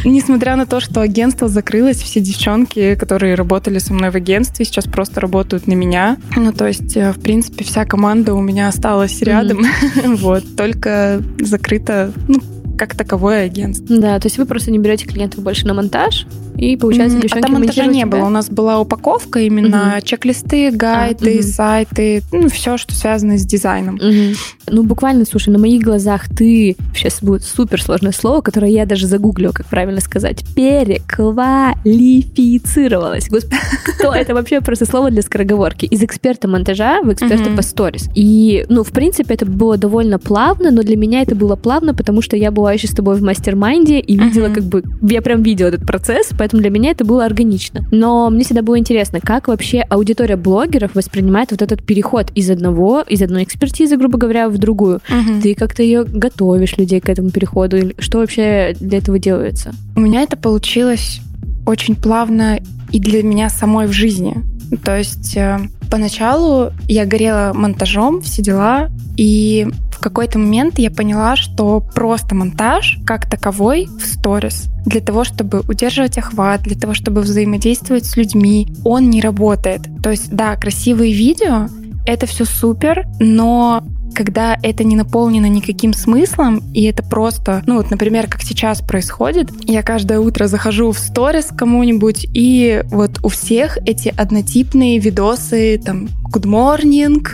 несмотря 0.06 0.56
на 0.56 0.66
то, 0.66 0.80
что 0.80 1.02
агентство 1.02 1.48
закрылось, 1.48 1.98
все 1.98 2.20
девчонки, 2.20 2.96
которые 2.96 3.36
работали 3.36 3.80
со 3.80 3.94
мной 3.94 4.12
в 4.12 4.16
агентстве, 4.16 4.66
сейчас 4.66 4.86
просто 4.86 5.20
работают 5.22 5.68
на 5.68 5.74
меня. 5.74 6.18
Ну, 6.36 6.54
то 6.54 6.68
есть, 6.68 6.96
э, 6.96 7.12
в 7.12 7.20
принципе, 7.20 7.64
вся 7.64 7.86
команда 7.86 8.34
у 8.34 8.42
меня 8.42 8.68
осталась 8.68 9.22
рядом. 9.22 9.66
Вот, 10.24 10.44
только 10.56 11.22
закрыто, 11.40 12.12
ну, 12.28 12.40
как 12.78 12.96
таковое 12.96 13.46
агентство. 13.46 13.98
Да, 13.98 14.20
то 14.20 14.28
есть 14.28 14.38
вы 14.38 14.46
просто 14.46 14.72
не 14.72 14.80
берете 14.80 15.06
клиентов 15.06 15.44
больше 15.44 15.68
на 15.68 15.74
монтаж, 15.74 16.26
и 16.58 16.78
получается, 16.78 17.20
девчонки 17.20 17.46
А 17.46 17.48
там 17.48 17.60
монтажа 17.60 17.88
не 17.88 18.06
было. 18.06 18.26
У 18.26 18.30
нас 18.30 18.50
была 18.50 18.80
упаковка 18.80 19.40
именно, 19.40 19.96
mm-hmm. 19.98 20.04
чек-листы, 20.04 20.72
гайды, 20.72 21.26
а, 21.26 21.30
mm-hmm. 21.40 21.42
сайты, 21.42 22.24
ну, 22.32 22.48
все, 22.50 22.78
что 22.78 22.94
связано 22.94 23.38
с 23.38 23.46
дизайном. 23.46 23.98
Mm-hmm. 23.98 24.38
Ну, 24.68 24.84
буквально, 24.84 25.26
слушай, 25.26 25.50
на 25.50 25.60
моих 25.60 25.84
глазах 25.84 26.30
ты, 26.30 26.78
сейчас 26.96 27.22
будет 27.22 27.44
супер 27.44 27.82
сложное 27.82 28.14
слово, 28.14 28.40
которое 28.42 28.72
я 28.72 28.86
даже 28.86 29.08
загуглю, 29.08 29.52
как 29.52 29.66
правильно 29.66 30.00
сказать, 30.00 30.46
переквалифицировалась. 30.56 33.28
Господи, 33.30 33.58
что 34.00 34.14
это 34.14 34.34
вообще 34.34 34.62
просто 34.62 34.86
слово 34.86 35.12
для 35.12 35.22
скороговорки? 35.22 35.84
Из 35.86 36.02
эксперта 36.02 36.48
монтажа 36.48 37.02
в 37.02 37.12
эксперта 37.12 37.50
по 37.50 37.62
сторис. 37.62 38.10
И, 38.16 38.66
ну, 38.70 38.84
в 38.84 38.92
принципе, 38.92 39.34
это 39.34 39.46
было 39.46 39.76
довольно 39.78 40.18
плавно, 40.18 40.72
но 40.72 40.82
для 40.84 40.96
меня 40.96 41.24
это 41.24 41.36
было 41.36 41.58
плавно, 41.58 41.94
потому 41.94 42.22
что 42.22 42.38
я 42.38 42.52
была 42.52 42.63
была 42.64 42.72
еще 42.72 42.88
с 42.88 42.92
тобой 42.92 43.18
в 43.18 43.22
мастер-майнде 43.22 44.00
и 44.00 44.18
видела, 44.18 44.48
uh-huh. 44.48 44.54
как 44.54 44.64
бы, 44.64 44.84
я 45.02 45.22
прям 45.22 45.44
видела 45.44 45.68
этот 45.68 45.86
процесс, 45.86 46.30
поэтому 46.38 46.62
для 46.62 46.72
меня 46.72 46.92
это 46.92 47.04
было 47.04 47.26
органично. 47.26 47.86
Но 47.92 48.30
мне 48.30 48.46
всегда 48.46 48.62
было 48.62 48.80
интересно, 48.80 49.20
как 49.20 49.50
вообще 49.50 49.82
аудитория 49.82 50.38
блогеров 50.38 50.96
воспринимает 50.96 51.52
вот 51.52 51.62
этот 51.62 51.84
переход 51.84 52.32
из 52.36 52.50
одного, 52.50 53.02
из 53.02 53.22
одной 53.22 53.44
экспертизы, 53.44 53.98
грубо 53.98 54.18
говоря, 54.18 54.48
в 54.48 54.58
другую. 54.58 55.02
Uh-huh. 55.10 55.42
Ты 55.42 55.56
как-то 55.56 55.84
ее 55.84 56.06
готовишь 56.06 56.78
людей 56.78 57.02
к 57.02 57.10
этому 57.10 57.32
переходу? 57.32 57.92
Что 58.00 58.20
вообще 58.20 58.78
для 58.80 59.00
этого 59.00 59.20
делается? 59.20 59.74
У 59.98 60.00
меня 60.00 60.22
это 60.22 60.38
получилось 60.38 61.20
очень 61.66 61.98
плавно 61.98 62.60
и 62.94 63.00
для 63.02 63.24
меня 63.24 63.50
самой 63.50 63.88
в 63.88 63.92
жизни. 63.92 64.38
То 64.86 64.98
есть 64.98 65.36
э, 65.36 65.60
поначалу 65.94 66.72
я 66.88 67.06
горела 67.06 67.52
монтажом, 67.54 68.20
все 68.22 68.42
дела, 68.42 68.90
и 69.16 69.68
в 69.92 70.00
какой-то 70.00 70.40
момент 70.40 70.80
я 70.80 70.90
поняла, 70.90 71.36
что 71.36 71.82
просто 71.94 72.34
монтаж 72.34 72.98
как 73.06 73.30
таковой 73.30 73.86
в 73.86 74.04
сторис 74.08 74.72
для 74.88 75.02
того, 75.02 75.24
чтобы 75.24 75.60
удерживать 75.68 76.18
охват, 76.18 76.64
для 76.64 76.76
того, 76.76 76.96
чтобы 76.96 77.22
взаимодействовать 77.22 78.06
с 78.06 78.18
людьми, 78.18 78.74
он 78.84 79.12
не 79.12 79.22
работает. 79.22 79.82
То 80.02 80.10
есть, 80.10 80.32
да, 80.32 80.56
красивые 80.56 81.14
видео, 81.14 81.68
это 82.08 82.26
все 82.26 82.46
супер, 82.46 83.06
но 83.20 83.84
когда 84.14 84.58
это 84.62 84.84
не 84.84 84.96
наполнено 84.96 85.48
никаким 85.48 85.94
смыслом, 85.94 86.62
и 86.74 86.84
это 86.84 87.04
просто, 87.04 87.64
ну 87.66 87.78
вот, 87.78 87.90
например, 87.92 88.28
как 88.28 88.42
сейчас 88.42 88.82
происходит, 88.82 89.50
я 89.64 89.84
каждое 89.84 90.20
утро 90.20 90.48
захожу 90.48 90.92
в 90.92 91.00
сторис 91.00 91.48
кому-нибудь, 91.56 92.28
и 92.34 92.84
вот 92.90 93.20
у 93.24 93.30
всех 93.30 93.78
эти 93.86 94.14
однотипные 94.16 95.00
видосы, 95.00 95.82
там, 95.84 96.08
good 96.34 96.46
morning, 96.46 97.26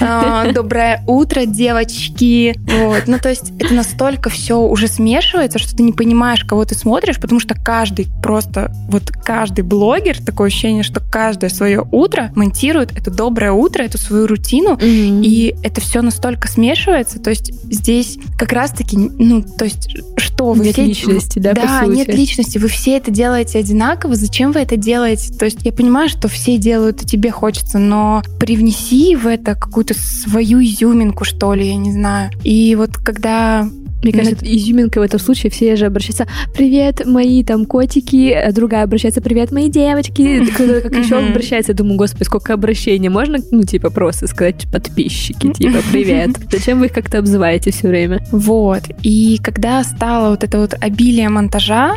а, 0.00 0.52
доброе 0.52 1.02
утро, 1.06 1.46
девочки. 1.46 2.54
Вот. 2.84 3.04
Ну, 3.06 3.18
то 3.18 3.30
есть 3.30 3.52
это 3.58 3.72
настолько 3.72 4.28
все 4.28 4.58
уже 4.58 4.88
смешивается, 4.88 5.58
что 5.58 5.74
ты 5.74 5.82
не 5.82 5.92
понимаешь, 5.92 6.44
кого 6.44 6.64
ты 6.64 6.74
смотришь, 6.74 7.18
потому 7.18 7.40
что 7.40 7.54
каждый 7.54 8.08
просто, 8.22 8.72
вот 8.88 9.10
каждый 9.10 9.62
блогер, 9.62 10.22
такое 10.22 10.48
ощущение, 10.48 10.82
что 10.82 11.00
каждое 11.00 11.48
свое 11.48 11.86
утро 11.90 12.30
монтирует 12.34 12.96
это 12.96 13.10
доброе 13.10 13.52
утро, 13.52 13.82
эту 13.82 13.98
свою 13.98 14.26
рутину, 14.26 14.74
mm-hmm. 14.74 15.22
и 15.24 15.56
это 15.62 15.80
все 15.80 16.02
настолько 16.02 16.21
смешивается. 16.48 17.18
То 17.18 17.30
есть 17.30 17.52
здесь 17.64 18.18
как 18.38 18.52
раз-таки, 18.52 18.96
ну, 18.96 19.42
то 19.42 19.64
есть 19.64 19.96
что 20.16 20.52
вы 20.52 20.64
нет 20.66 20.74
все... 20.74 20.84
личности, 20.84 21.38
да, 21.38 21.54
Да, 21.54 21.84
нет 21.86 22.08
личности. 22.08 22.58
Вы 22.58 22.68
все 22.68 22.96
это 22.96 23.10
делаете 23.10 23.58
одинаково. 23.58 24.14
Зачем 24.14 24.52
вы 24.52 24.60
это 24.60 24.76
делаете? 24.76 25.32
То 25.34 25.44
есть 25.44 25.58
я 25.62 25.72
понимаю, 25.72 26.08
что 26.08 26.28
все 26.28 26.58
делают, 26.58 27.02
и 27.02 27.06
тебе 27.06 27.30
хочется, 27.30 27.78
но 27.78 28.22
привнеси 28.38 29.16
в 29.16 29.26
это 29.26 29.54
какую-то 29.54 29.94
свою 29.94 30.62
изюминку, 30.62 31.24
что 31.24 31.54
ли, 31.54 31.68
я 31.68 31.76
не 31.76 31.92
знаю. 31.92 32.30
И 32.44 32.74
вот 32.76 32.96
когда 32.96 33.68
мне 34.02 34.12
кажется, 34.12 34.44
на... 34.44 34.48
изюминка 34.48 34.98
в 34.98 35.02
этом 35.02 35.20
случае 35.20 35.50
все 35.50 35.76
же 35.76 35.86
обращаются 35.86 36.26
«Привет, 36.54 37.06
мои 37.06 37.44
там 37.44 37.66
котики», 37.66 38.30
а 38.32 38.52
другая 38.52 38.84
обращается 38.84 39.20
«Привет, 39.20 39.52
мои 39.52 39.68
девочки», 39.68 40.44
кто-то 40.54 40.80
как 40.80 40.96
еще 40.96 41.18
обращается, 41.18 41.72
я 41.72 41.76
думаю, 41.76 41.96
господи, 41.96 42.24
сколько 42.24 42.54
обращений, 42.54 43.08
можно, 43.08 43.38
ну, 43.50 43.62
типа, 43.62 43.90
просто 43.90 44.26
сказать 44.26 44.66
подписчики, 44.70 45.52
типа 45.52 45.78
«Привет». 45.92 46.30
Зачем 46.50 46.80
вы 46.80 46.86
их 46.86 46.92
как-то 46.92 47.18
обзываете 47.18 47.70
все 47.70 47.88
время? 47.88 48.24
Вот, 48.32 48.82
и 49.02 49.38
когда 49.42 49.82
стало 49.84 50.30
вот 50.30 50.44
это 50.44 50.58
вот 50.58 50.74
обилие 50.80 51.28
монтажа, 51.28 51.96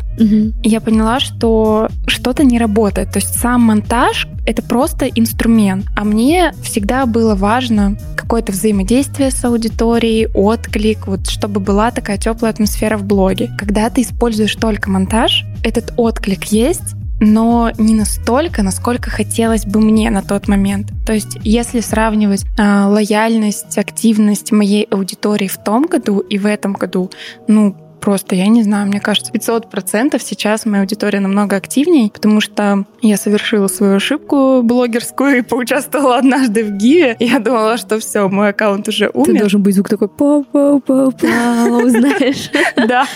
я 0.64 0.82
поняла, 0.82 1.20
что 1.20 1.90
что-то 2.08 2.44
не 2.44 2.60
работает, 2.60 3.12
то 3.12 3.20
есть 3.20 3.40
сам 3.40 3.62
монтаж— 3.62 4.28
это 4.46 4.62
просто 4.62 5.08
инструмент, 5.08 5.86
а 5.96 6.04
мне 6.04 6.54
всегда 6.62 7.06
было 7.06 7.36
важно 7.36 7.98
какое-то 8.16 8.52
взаимодействие 8.52 9.32
с 9.32 9.44
аудиторией, 9.44 10.28
отклик, 10.34 11.08
вот 11.08 11.28
чтобы 11.28 11.60
была 11.60 11.92
такая 11.96 12.18
теплая 12.18 12.52
атмосфера 12.52 12.98
в 12.98 13.04
блоге. 13.04 13.50
Когда 13.58 13.90
ты 13.90 14.02
используешь 14.02 14.56
только 14.56 14.90
монтаж, 14.90 15.46
этот 15.64 15.94
отклик 15.98 16.44
есть, 16.46 16.96
но 17.20 17.72
не 17.78 17.94
настолько, 17.96 18.62
насколько 18.62 19.10
хотелось 19.10 19.66
бы 19.66 19.80
мне 19.80 20.10
на 20.10 20.22
тот 20.22 20.48
момент. 20.48 20.92
То 21.06 21.14
есть, 21.14 21.38
если 21.44 21.80
сравнивать 21.80 22.46
э, 22.58 22.84
лояльность, 22.86 23.78
активность 23.78 24.52
моей 24.52 24.84
аудитории 24.84 25.48
в 25.48 25.58
том 25.58 25.86
году 25.86 26.20
и 26.20 26.38
в 26.38 26.46
этом 26.46 26.74
году, 26.74 27.10
ну, 27.48 27.76
просто, 28.00 28.36
я 28.36 28.48
не 28.48 28.64
знаю, 28.64 28.88
мне 28.88 29.00
кажется, 29.00 29.32
500% 29.32 30.20
сейчас 30.22 30.66
моя 30.66 30.82
аудитория 30.82 31.20
намного 31.20 31.56
активнее, 31.56 32.10
потому 32.10 32.42
что 32.42 32.86
я 33.02 33.18
совершила 33.18 33.68
свою 33.68 33.96
ошибку 33.96 34.62
блогерскую 34.64 35.38
и 35.38 35.42
поучаствовала 35.42 36.18
однажды 36.18 36.64
в 36.64 36.72
Гиве. 36.72 37.16
Я 37.20 37.40
думала, 37.40 37.78
что 37.78 38.00
все, 38.00 38.28
мой 38.30 38.50
аккаунт 38.50 38.88
уже 38.88 39.10
умер. 39.14 39.26
Ты 39.34 39.40
должен 39.40 39.64
быть 39.64 39.76
звук 39.76 39.90
такой 39.90 40.08
пау-пау-пау-пау, 40.08 41.90
знаешь. 41.90 42.50
Да. 42.76 43.08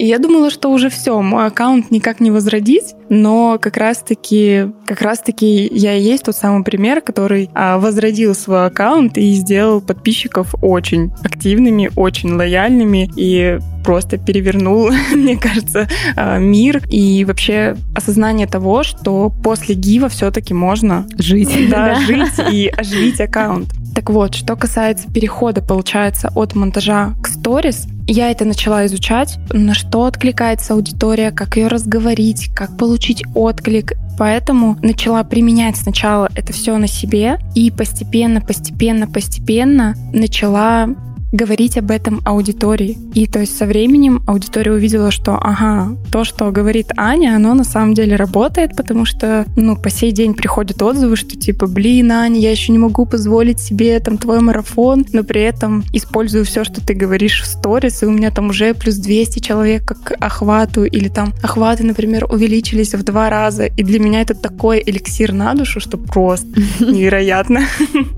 И 0.00 0.06
я 0.06 0.18
думала, 0.18 0.48
что 0.48 0.70
уже 0.70 0.88
все, 0.88 1.20
мой 1.20 1.44
аккаунт 1.44 1.90
никак 1.90 2.20
не 2.20 2.30
возродить, 2.30 2.94
но 3.10 3.58
как 3.60 3.76
раз-таки, 3.76 4.72
как 4.86 5.02
раз-таки 5.02 5.68
я 5.70 5.94
и 5.94 6.00
есть 6.00 6.24
тот 6.24 6.34
самый 6.34 6.64
пример, 6.64 7.02
который 7.02 7.50
а, 7.52 7.76
возродил 7.78 8.34
свой 8.34 8.64
аккаунт 8.64 9.18
и 9.18 9.34
сделал 9.34 9.82
подписчиков 9.82 10.54
очень 10.62 11.12
активными, 11.22 11.90
очень 11.96 12.32
лояльными 12.32 13.10
и 13.14 13.58
просто 13.84 14.16
перевернул, 14.16 14.90
мне 15.14 15.36
кажется, 15.36 15.86
а, 16.16 16.38
мир 16.38 16.80
и 16.88 17.26
вообще 17.26 17.76
осознание 17.94 18.46
того, 18.46 18.84
что 18.84 19.30
после 19.44 19.74
Гива 19.74 20.08
все-таки 20.08 20.54
можно 20.54 21.06
жить, 21.18 21.54
да, 21.68 21.94
да. 21.94 22.00
жить 22.00 22.38
и 22.50 22.68
оживить 22.68 23.20
аккаунт. 23.20 23.68
Так 24.00 24.08
вот, 24.08 24.34
что 24.34 24.56
касается 24.56 25.10
перехода, 25.12 25.60
получается, 25.60 26.32
от 26.34 26.54
монтажа 26.54 27.12
к 27.22 27.28
сторис, 27.28 27.86
я 28.06 28.30
это 28.30 28.46
начала 28.46 28.86
изучать, 28.86 29.38
на 29.52 29.74
что 29.74 30.06
откликается 30.06 30.72
аудитория, 30.72 31.30
как 31.32 31.58
ее 31.58 31.66
разговорить, 31.66 32.50
как 32.54 32.78
получить 32.78 33.22
отклик. 33.34 33.92
Поэтому 34.18 34.78
начала 34.80 35.22
применять 35.22 35.76
сначала 35.76 36.30
это 36.34 36.54
все 36.54 36.78
на 36.78 36.86
себе 36.86 37.40
и 37.54 37.70
постепенно, 37.70 38.40
постепенно, 38.40 39.06
постепенно 39.06 39.94
начала 40.14 40.88
говорить 41.32 41.78
об 41.78 41.90
этом 41.90 42.20
аудитории. 42.24 42.98
И 43.14 43.26
то 43.26 43.40
есть 43.40 43.56
со 43.56 43.66
временем 43.66 44.22
аудитория 44.26 44.72
увидела, 44.72 45.10
что 45.10 45.36
ага, 45.36 45.96
то, 46.10 46.24
что 46.24 46.50
говорит 46.50 46.92
Аня, 46.96 47.36
оно 47.36 47.54
на 47.54 47.64
самом 47.64 47.94
деле 47.94 48.16
работает, 48.16 48.76
потому 48.76 49.04
что, 49.04 49.46
ну, 49.56 49.76
по 49.76 49.90
сей 49.90 50.12
день 50.12 50.34
приходят 50.34 50.82
отзывы, 50.82 51.16
что 51.16 51.36
типа, 51.36 51.66
блин, 51.66 52.10
Аня, 52.12 52.40
я 52.40 52.50
еще 52.50 52.72
не 52.72 52.78
могу 52.78 53.06
позволить 53.06 53.60
себе 53.60 53.98
там 54.00 54.18
твой 54.18 54.40
марафон, 54.40 55.06
но 55.12 55.22
при 55.22 55.42
этом 55.42 55.84
использую 55.92 56.44
все, 56.44 56.64
что 56.64 56.84
ты 56.84 56.94
говоришь 56.94 57.42
в 57.42 57.46
сторис, 57.46 58.02
и 58.02 58.06
у 58.06 58.10
меня 58.10 58.30
там 58.30 58.50
уже 58.50 58.74
плюс 58.74 58.96
200 58.96 59.38
человек 59.40 59.84
как 59.84 60.12
охвату, 60.20 60.84
или 60.84 61.08
там 61.08 61.32
охваты, 61.42 61.84
например, 61.84 62.26
увеличились 62.30 62.94
в 62.94 63.04
два 63.04 63.30
раза, 63.30 63.66
и 63.66 63.82
для 63.82 64.00
меня 64.00 64.20
это 64.22 64.34
такой 64.34 64.82
эликсир 64.84 65.32
на 65.32 65.54
душу, 65.54 65.80
что 65.80 65.96
просто 65.96 66.48
невероятно. 66.80 67.60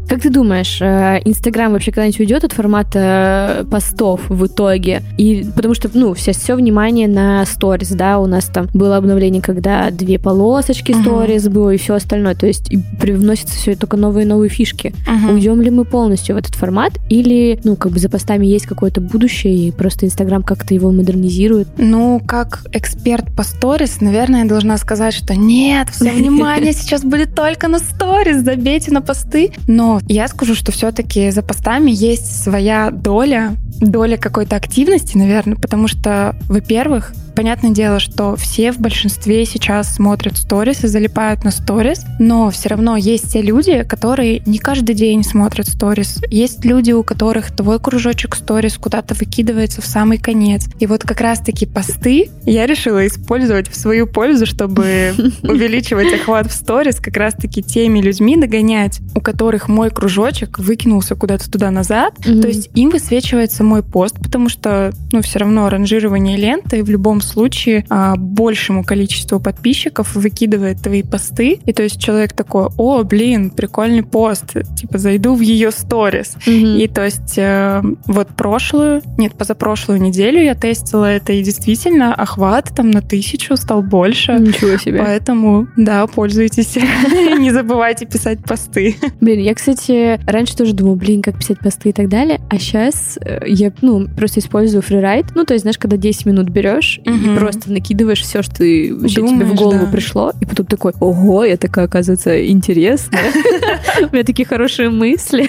Как 0.09 0.23
ты 0.23 0.31
думаешь, 0.31 0.81
э, 0.81 1.21
Инстаграм 1.25 1.73
вообще 1.73 1.90
когда-нибудь 1.90 2.21
уйдет 2.21 2.45
от 2.45 2.52
формата 2.52 3.01
э, 3.02 3.64
постов 3.71 4.21
в 4.28 4.47
итоге. 4.47 5.02
И 5.18 5.47
потому 5.54 5.75
что, 5.75 5.90
ну, 5.92 6.14
все, 6.14 6.32
все 6.32 6.54
внимание 6.54 7.09
на 7.09 7.44
сторис, 7.47 7.90
да, 7.90 8.18
у 8.18 8.26
нас 8.26 8.47
там 8.47 8.68
было 8.75 8.97
обновление, 8.97 9.42
когда 9.42 9.90
две 9.90 10.18
полосочки 10.18 10.92
сторис 10.92 11.47
uh-huh. 11.47 11.50
было 11.50 11.71
и 11.71 11.76
все 11.78 11.94
остальное. 11.94 12.35
То 12.35 12.47
есть 12.47 12.73
и 12.73 12.78
привносится 13.00 13.54
все 13.54 13.75
только 13.76 13.97
новые 13.97 14.26
новые 14.26 14.49
фишки. 14.49 14.94
Uh-huh. 15.06 15.35
Уйдем 15.35 15.61
ли 15.61 15.71
мы 15.71 15.85
полностью 15.85 16.37
в 16.37 16.38
этот 16.38 16.54
формат? 16.54 16.92
Или, 17.09 17.61
ну, 17.64 17.76
как 17.76 17.92
бы 17.92 17.99
за 17.99 18.09
постами 18.09 18.47
есть 18.47 18.66
какое-то 18.66 19.00
будущее, 19.00 19.54
и 19.54 19.71
просто 19.71 20.06
Инстаграм 20.06 20.42
как-то 20.42 20.75
его 20.75 20.90
модернизирует? 20.92 21.68
Ну, 21.78 22.21
как 22.26 22.64
эксперт 22.73 23.35
по 23.35 23.42
сторис, 23.42 24.00
наверное, 24.00 24.42
я 24.42 24.49
должна 24.49 24.76
сказать, 24.78 25.14
что 25.14 25.35
нет, 25.35 25.88
все 25.90 26.12
внимание 26.12 26.73
сейчас 26.73 27.02
будет 27.02 27.35
только 27.35 27.68
на 27.68 27.78
сторис, 27.78 28.42
забейте 28.42 28.90
на 28.92 29.02
посты. 29.02 29.52
Но 29.66 30.00
я 30.06 30.28
скажу, 30.28 30.54
что 30.54 30.73
все-таки 30.73 31.30
за 31.30 31.42
постами 31.42 31.90
есть 31.90 32.42
своя 32.42 32.91
доля, 32.92 33.56
доля 33.80 34.16
какой-то 34.16 34.56
активности, 34.56 35.16
наверное, 35.16 35.56
потому 35.56 35.88
что, 35.88 36.37
во-первых, 36.49 37.12
Понятное 37.34 37.70
дело, 37.70 37.98
что 37.98 38.36
все 38.36 38.72
в 38.72 38.78
большинстве 38.78 39.44
сейчас 39.46 39.94
смотрят 39.94 40.36
сторис 40.36 40.84
и 40.84 40.88
залипают 40.88 41.44
на 41.44 41.50
сторис, 41.50 42.04
но 42.18 42.50
все 42.50 42.68
равно 42.68 42.96
есть 42.96 43.32
те 43.32 43.40
люди, 43.40 43.84
которые 43.84 44.40
не 44.44 44.58
каждый 44.58 44.94
день 44.94 45.24
смотрят 45.24 45.66
сторис. 45.66 46.20
Есть 46.28 46.64
люди, 46.64 46.92
у 46.92 47.02
которых 47.02 47.50
твой 47.50 47.80
кружочек 47.80 48.36
сторис 48.36 48.76
куда-то 48.76 49.14
выкидывается 49.14 49.80
в 49.80 49.86
самый 49.86 50.18
конец. 50.18 50.66
И 50.78 50.86
вот 50.86 51.02
как 51.02 51.20
раз-таки 51.20 51.66
посты 51.66 52.30
я 52.44 52.66
решила 52.66 53.06
использовать 53.06 53.68
в 53.68 53.76
свою 53.76 54.06
пользу, 54.06 54.44
чтобы 54.46 55.14
увеличивать 55.42 56.12
охват 56.12 56.50
в 56.50 56.54
сторис 56.54 56.96
как 56.96 57.16
раз-таки 57.16 57.62
теми 57.62 58.00
людьми 58.00 58.36
догонять, 58.36 59.00
у 59.14 59.20
которых 59.20 59.68
мой 59.68 59.90
кружочек 59.90 60.58
выкинулся 60.58 61.14
куда-то 61.14 61.50
туда-назад. 61.50 62.14
То 62.22 62.48
есть 62.48 62.70
им 62.74 62.90
высвечивается 62.90 63.64
мой 63.64 63.82
пост, 63.82 64.16
потому 64.22 64.48
что, 64.48 64.92
ну, 65.12 65.22
все 65.22 65.38
равно 65.38 65.68
ранжирование 65.68 66.36
ленты 66.36 66.82
в 66.82 66.90
любом 66.90 67.21
случае 67.22 67.84
а, 67.88 68.16
большему 68.16 68.84
количеству 68.84 69.40
подписчиков 69.40 70.14
выкидывает 70.14 70.82
твои 70.82 71.02
посты, 71.02 71.58
и 71.64 71.72
то 71.72 71.82
есть 71.82 72.00
человек 72.00 72.32
такой, 72.32 72.68
о, 72.76 73.02
блин, 73.04 73.50
прикольный 73.50 74.02
пост, 74.02 74.56
типа 74.76 74.98
зайду 74.98 75.34
в 75.34 75.40
ее 75.40 75.70
сторис. 75.70 76.36
Mm-hmm. 76.46 76.78
И 76.78 76.88
то 76.88 77.04
есть 77.04 77.38
э, 77.38 77.82
вот 78.06 78.28
прошлую, 78.28 79.02
нет, 79.18 79.34
позапрошлую 79.34 80.00
неделю 80.00 80.42
я 80.42 80.54
тестила 80.54 81.06
это, 81.06 81.32
и 81.32 81.42
действительно 81.42 82.14
охват 82.14 82.72
там 82.74 82.90
на 82.90 83.02
тысячу 83.02 83.56
стал 83.56 83.82
больше. 83.82 84.32
Ничего 84.32 84.76
себе. 84.78 84.98
Поэтому, 84.98 85.68
да, 85.76 86.06
пользуйтесь. 86.06 86.76
Не 87.38 87.50
забывайте 87.52 88.06
писать 88.06 88.42
посты. 88.44 88.96
Блин, 89.20 89.40
я, 89.40 89.54
кстати, 89.54 90.20
раньше 90.26 90.56
тоже 90.56 90.72
думала, 90.72 90.94
блин, 90.94 91.22
как 91.22 91.38
писать 91.38 91.58
посты 91.58 91.90
и 91.90 91.92
так 91.92 92.08
далее, 92.08 92.40
а 92.50 92.58
сейчас 92.58 93.18
э, 93.20 93.40
я, 93.46 93.72
ну, 93.82 94.08
просто 94.08 94.40
использую 94.40 94.82
фрирайт. 94.82 95.26
Ну, 95.34 95.44
то 95.44 95.54
есть, 95.54 95.62
знаешь, 95.62 95.78
когда 95.78 95.96
10 95.96 96.26
минут 96.26 96.48
берешь 96.48 97.00
угу. 97.12 97.33
и 97.33 97.37
просто 97.37 97.71
накидываешь 97.73 98.21
все, 98.21 98.42
что 98.42 98.57
ты, 98.57 98.95
вообще 98.95 99.21
Думаешь, 99.21 99.37
тебе 99.37 99.47
в 99.47 99.54
голову 99.54 99.87
да. 99.87 99.92
пришло, 99.92 100.33
и 100.40 100.45
потом 100.45 100.66
такой, 100.66 100.92
ого, 101.00 101.45
я 101.45 101.57
такая, 101.57 101.87
оказывается, 101.87 102.47
интересная. 102.49 103.33
У 104.11 104.14
меня 104.14 104.25
такие 104.25 104.47
хорошие 104.47 104.90
мысли. 104.90 105.49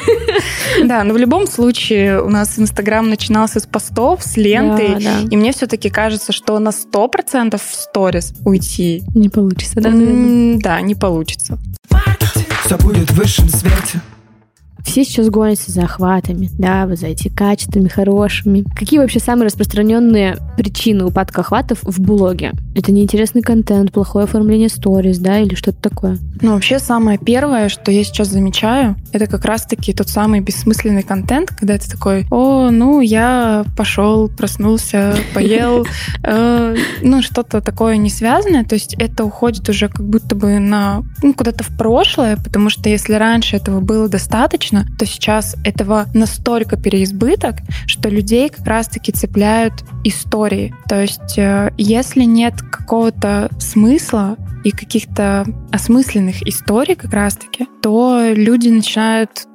Да, 0.84 1.04
но 1.04 1.14
в 1.14 1.18
любом 1.18 1.48
случае 1.48 2.22
у 2.22 2.30
нас 2.30 2.58
Инстаграм 2.58 3.08
начинался 3.10 3.60
с 3.60 3.66
постов, 3.66 4.24
с 4.24 4.38
ленты, 4.38 4.98
и 5.30 5.38
мне 5.38 5.52
все-таки 5.52 5.90
кажется, 5.90 6.32
что 6.32 6.58
на 6.60 6.70
100% 6.70 7.58
в 7.58 7.76
сторис 7.76 8.34
уйти... 8.46 9.04
Не 9.14 9.30
получится, 9.30 9.82
да? 9.82 9.92
Да, 9.92 10.82
не 10.82 10.96
получится. 10.96 11.58
Все 12.66 12.78
будет 12.78 13.12
в 13.12 13.16
высшем 13.16 13.50
свете. 13.50 14.02
Все 14.84 15.04
сейчас 15.04 15.30
гонятся 15.30 15.72
за 15.72 15.84
охватами, 15.84 16.50
да, 16.58 16.88
за 16.96 17.08
эти 17.08 17.30
качествами 17.30 17.88
хорошими. 17.88 18.64
Какие 18.76 19.00
вообще 19.00 19.20
самые 19.20 19.46
распространенные 19.46 20.38
причины 20.58 21.06
упадка 21.06 21.42
охватов 21.42 21.80
в 21.84 22.02
блоге? 22.02 22.52
Это 22.76 22.92
неинтересный 22.92 23.42
контент, 23.42 23.92
плохое 23.92 24.26
оформление 24.26 24.70
сторис, 24.70 25.20
да, 25.20 25.40
или 25.40 25.56
что-то 25.56 25.82
такое? 25.82 26.18
Ну, 26.42 26.54
вообще 26.54 26.80
самое 26.80 27.18
первое, 27.18 27.70
что 27.70 27.92
я 27.92 28.04
сейчас 28.04 28.30
замечаю, 28.30 28.96
это 29.12 29.28
как 29.28 29.46
раз-таки 29.46 29.94
тот 29.94 30.10
самый 30.10 30.42
бессмысленный 30.42 31.04
контент, 31.04 31.50
когда 31.50 31.78
ты 31.78 31.90
такой, 31.90 32.26
о, 32.32 32.70
ну, 32.70 33.00
я 33.02 33.66
пошел, 33.78 34.28
проснулся, 34.28 35.16
поел, 35.34 35.86
э, 36.24 36.76
ну, 37.02 37.22
что-то 37.22 37.62
такое 37.62 37.98
не 37.98 38.10
связанное, 38.10 38.64
то 38.64 38.74
есть 38.74 38.96
это 38.96 39.24
уходит 39.24 39.70
уже 39.70 39.88
как 39.88 40.06
будто 40.06 40.36
бы 40.36 40.60
на, 40.60 41.04
ну, 41.22 41.34
куда-то 41.34 41.64
в 41.64 41.78
прошлое, 41.78 42.38
потому 42.38 42.70
что 42.70 42.90
если 42.90 43.14
раньше 43.14 43.56
этого 43.56 43.80
было 43.80 44.10
достаточно, 44.10 44.73
достаточно, 44.74 44.86
то 44.98 45.06
сейчас 45.06 45.56
этого 45.64 46.08
настолько 46.14 46.78
переизбыток, 46.78 47.58
что 47.86 48.10
людей 48.10 48.50
как 48.50 48.66
раз-таки 48.66 49.12
цепляют 49.12 49.74
истории. 50.04 50.74
То 50.88 51.02
есть 51.02 51.38
э, 51.38 51.72
если 51.78 52.24
нет 52.24 52.62
какого-то 52.62 53.50
смысла 53.60 54.38
и 54.64 54.72
каких-то 54.72 55.46
осмысленных 55.72 56.46
историй 56.48 56.96
как 56.96 57.14
раз-таки, 57.14 57.68
то 57.82 58.22
люди 58.34 58.70
начинают 58.70 59.48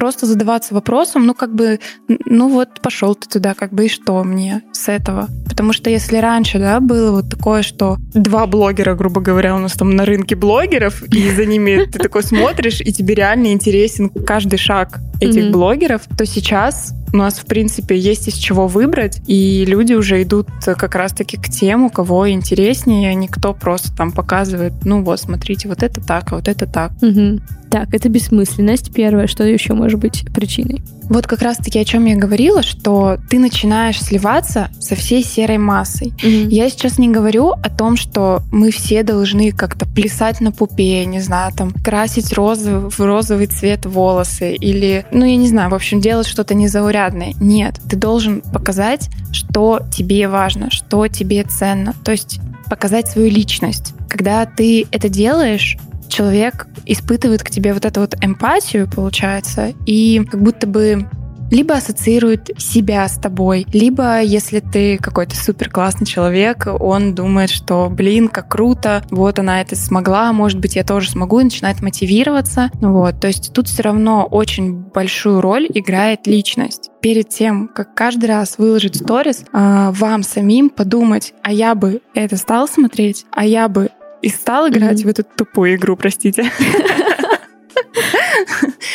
просто 0.00 0.24
задаваться 0.24 0.72
вопросом, 0.72 1.26
ну 1.26 1.34
как 1.34 1.54
бы, 1.54 1.78
ну 2.24 2.48
вот 2.48 2.80
пошел 2.80 3.14
ты 3.14 3.28
туда, 3.28 3.52
как 3.52 3.70
бы 3.74 3.84
и 3.84 3.88
что 3.90 4.24
мне 4.24 4.62
с 4.72 4.88
этого? 4.88 5.28
Потому 5.46 5.74
что 5.74 5.90
если 5.90 6.16
раньше, 6.16 6.58
да, 6.58 6.80
было 6.80 7.10
вот 7.10 7.28
такое, 7.28 7.60
что 7.60 7.98
два 8.14 8.46
блогера, 8.46 8.94
грубо 8.94 9.20
говоря, 9.20 9.54
у 9.54 9.58
нас 9.58 9.72
там 9.72 9.90
на 9.90 10.06
рынке 10.06 10.36
блогеров, 10.36 11.02
и 11.02 11.30
за 11.36 11.44
ними 11.44 11.84
ты 11.84 11.98
такой 11.98 12.22
смотришь, 12.22 12.80
и 12.80 12.90
тебе 12.94 13.14
реально 13.14 13.52
интересен 13.52 14.08
каждый 14.08 14.58
шаг 14.58 15.00
этих 15.20 15.50
блогеров, 15.50 16.00
то 16.16 16.24
сейчас 16.24 16.94
у 17.12 17.16
нас, 17.16 17.34
в 17.34 17.44
принципе, 17.44 17.98
есть 17.98 18.28
из 18.28 18.34
чего 18.34 18.68
выбрать, 18.68 19.20
и 19.26 19.66
люди 19.66 19.92
уже 19.92 20.22
идут 20.22 20.48
как 20.64 20.94
раз-таки 20.94 21.36
к 21.36 21.48
тем, 21.50 21.84
у 21.84 21.90
кого 21.90 22.30
интереснее, 22.30 23.10
а 23.10 23.14
не 23.14 23.28
кто 23.28 23.52
просто 23.52 23.94
там 23.94 24.12
показывает, 24.12 24.72
ну 24.84 25.02
вот, 25.02 25.20
смотрите, 25.20 25.68
вот 25.68 25.82
это 25.82 26.00
так, 26.00 26.32
а 26.32 26.36
вот 26.36 26.48
это 26.48 26.66
так. 26.66 26.92
Угу. 27.02 27.40
Так, 27.70 27.94
это 27.94 28.08
бессмысленность 28.08 28.92
первое. 28.92 29.28
Что 29.28 29.44
еще 29.44 29.74
может 29.90 30.00
быть 30.00 30.24
причиной? 30.32 30.82
Вот 31.08 31.26
как 31.26 31.42
раз-таки 31.42 31.80
о 31.80 31.84
чем 31.84 32.04
я 32.04 32.14
говорила, 32.14 32.62
что 32.62 33.18
ты 33.28 33.40
начинаешь 33.40 34.00
сливаться 34.00 34.68
со 34.78 34.94
всей 34.94 35.24
серой 35.24 35.58
массой. 35.58 36.12
Mm-hmm. 36.22 36.48
Я 36.50 36.70
сейчас 36.70 36.98
не 36.98 37.08
говорю 37.08 37.50
о 37.50 37.68
том, 37.68 37.96
что 37.96 38.42
мы 38.52 38.70
все 38.70 39.02
должны 39.02 39.50
как-то 39.50 39.86
плясать 39.86 40.40
на 40.40 40.52
пупе, 40.52 41.04
не 41.06 41.20
знаю, 41.20 41.52
там, 41.52 41.72
красить 41.72 42.32
розовый, 42.32 42.90
в 42.90 43.00
розовый 43.00 43.46
цвет 43.46 43.86
волосы 43.86 44.54
или, 44.54 45.04
ну, 45.10 45.24
я 45.24 45.36
не 45.36 45.48
знаю, 45.48 45.70
в 45.70 45.74
общем, 45.74 46.00
делать 46.00 46.28
что-то 46.28 46.54
незаурядное. 46.54 47.34
Нет, 47.40 47.80
ты 47.88 47.96
должен 47.96 48.40
показать, 48.40 49.10
что 49.32 49.80
тебе 49.92 50.28
важно, 50.28 50.70
что 50.70 51.08
тебе 51.08 51.42
ценно. 51.42 51.94
То 52.04 52.12
есть 52.12 52.38
показать 52.68 53.08
свою 53.08 53.28
личность. 53.30 53.94
Когда 54.08 54.46
ты 54.46 54.86
это 54.92 55.08
делаешь, 55.08 55.76
человек 56.10 56.66
испытывает 56.84 57.42
к 57.42 57.50
тебе 57.50 57.72
вот 57.72 57.84
эту 57.84 58.00
вот 58.00 58.14
эмпатию, 58.20 58.88
получается, 58.88 59.72
и 59.86 60.22
как 60.30 60.42
будто 60.42 60.66
бы 60.66 61.08
либо 61.50 61.74
ассоциирует 61.74 62.50
себя 62.58 63.06
с 63.08 63.18
тобой, 63.18 63.66
либо 63.72 64.20
если 64.22 64.60
ты 64.60 64.98
какой-то 64.98 65.36
супер 65.36 65.68
классный 65.68 66.06
человек, 66.06 66.66
он 66.78 67.14
думает, 67.14 67.50
что, 67.50 67.88
блин, 67.90 68.28
как 68.28 68.48
круто, 68.48 69.04
вот 69.10 69.38
она 69.38 69.60
это 69.60 69.76
смогла, 69.76 70.32
может 70.32 70.58
быть, 70.60 70.76
я 70.76 70.84
тоже 70.84 71.10
смогу, 71.10 71.40
и 71.40 71.44
начинает 71.44 71.82
мотивироваться. 71.82 72.70
Вот, 72.80 73.20
то 73.20 73.26
есть 73.26 73.52
тут 73.52 73.68
все 73.68 73.82
равно 73.82 74.24
очень 74.24 74.74
большую 74.74 75.40
роль 75.40 75.66
играет 75.68 76.26
личность. 76.26 76.90
Перед 77.00 77.30
тем, 77.30 77.68
как 77.68 77.94
каждый 77.94 78.26
раз 78.26 78.58
выложить 78.58 78.96
сторис, 78.96 79.44
а, 79.52 79.90
вам 79.92 80.22
самим 80.22 80.70
подумать, 80.70 81.34
а 81.42 81.52
я 81.52 81.74
бы 81.74 82.00
это 82.14 82.36
стал 82.36 82.68
смотреть, 82.68 83.26
а 83.32 83.44
я 83.44 83.68
бы 83.68 83.90
и 84.22 84.28
стал 84.28 84.68
играть 84.68 85.00
mm-hmm. 85.00 85.04
в 85.04 85.08
эту 85.08 85.24
тупую 85.24 85.74
игру, 85.76 85.96
простите. 85.96 86.50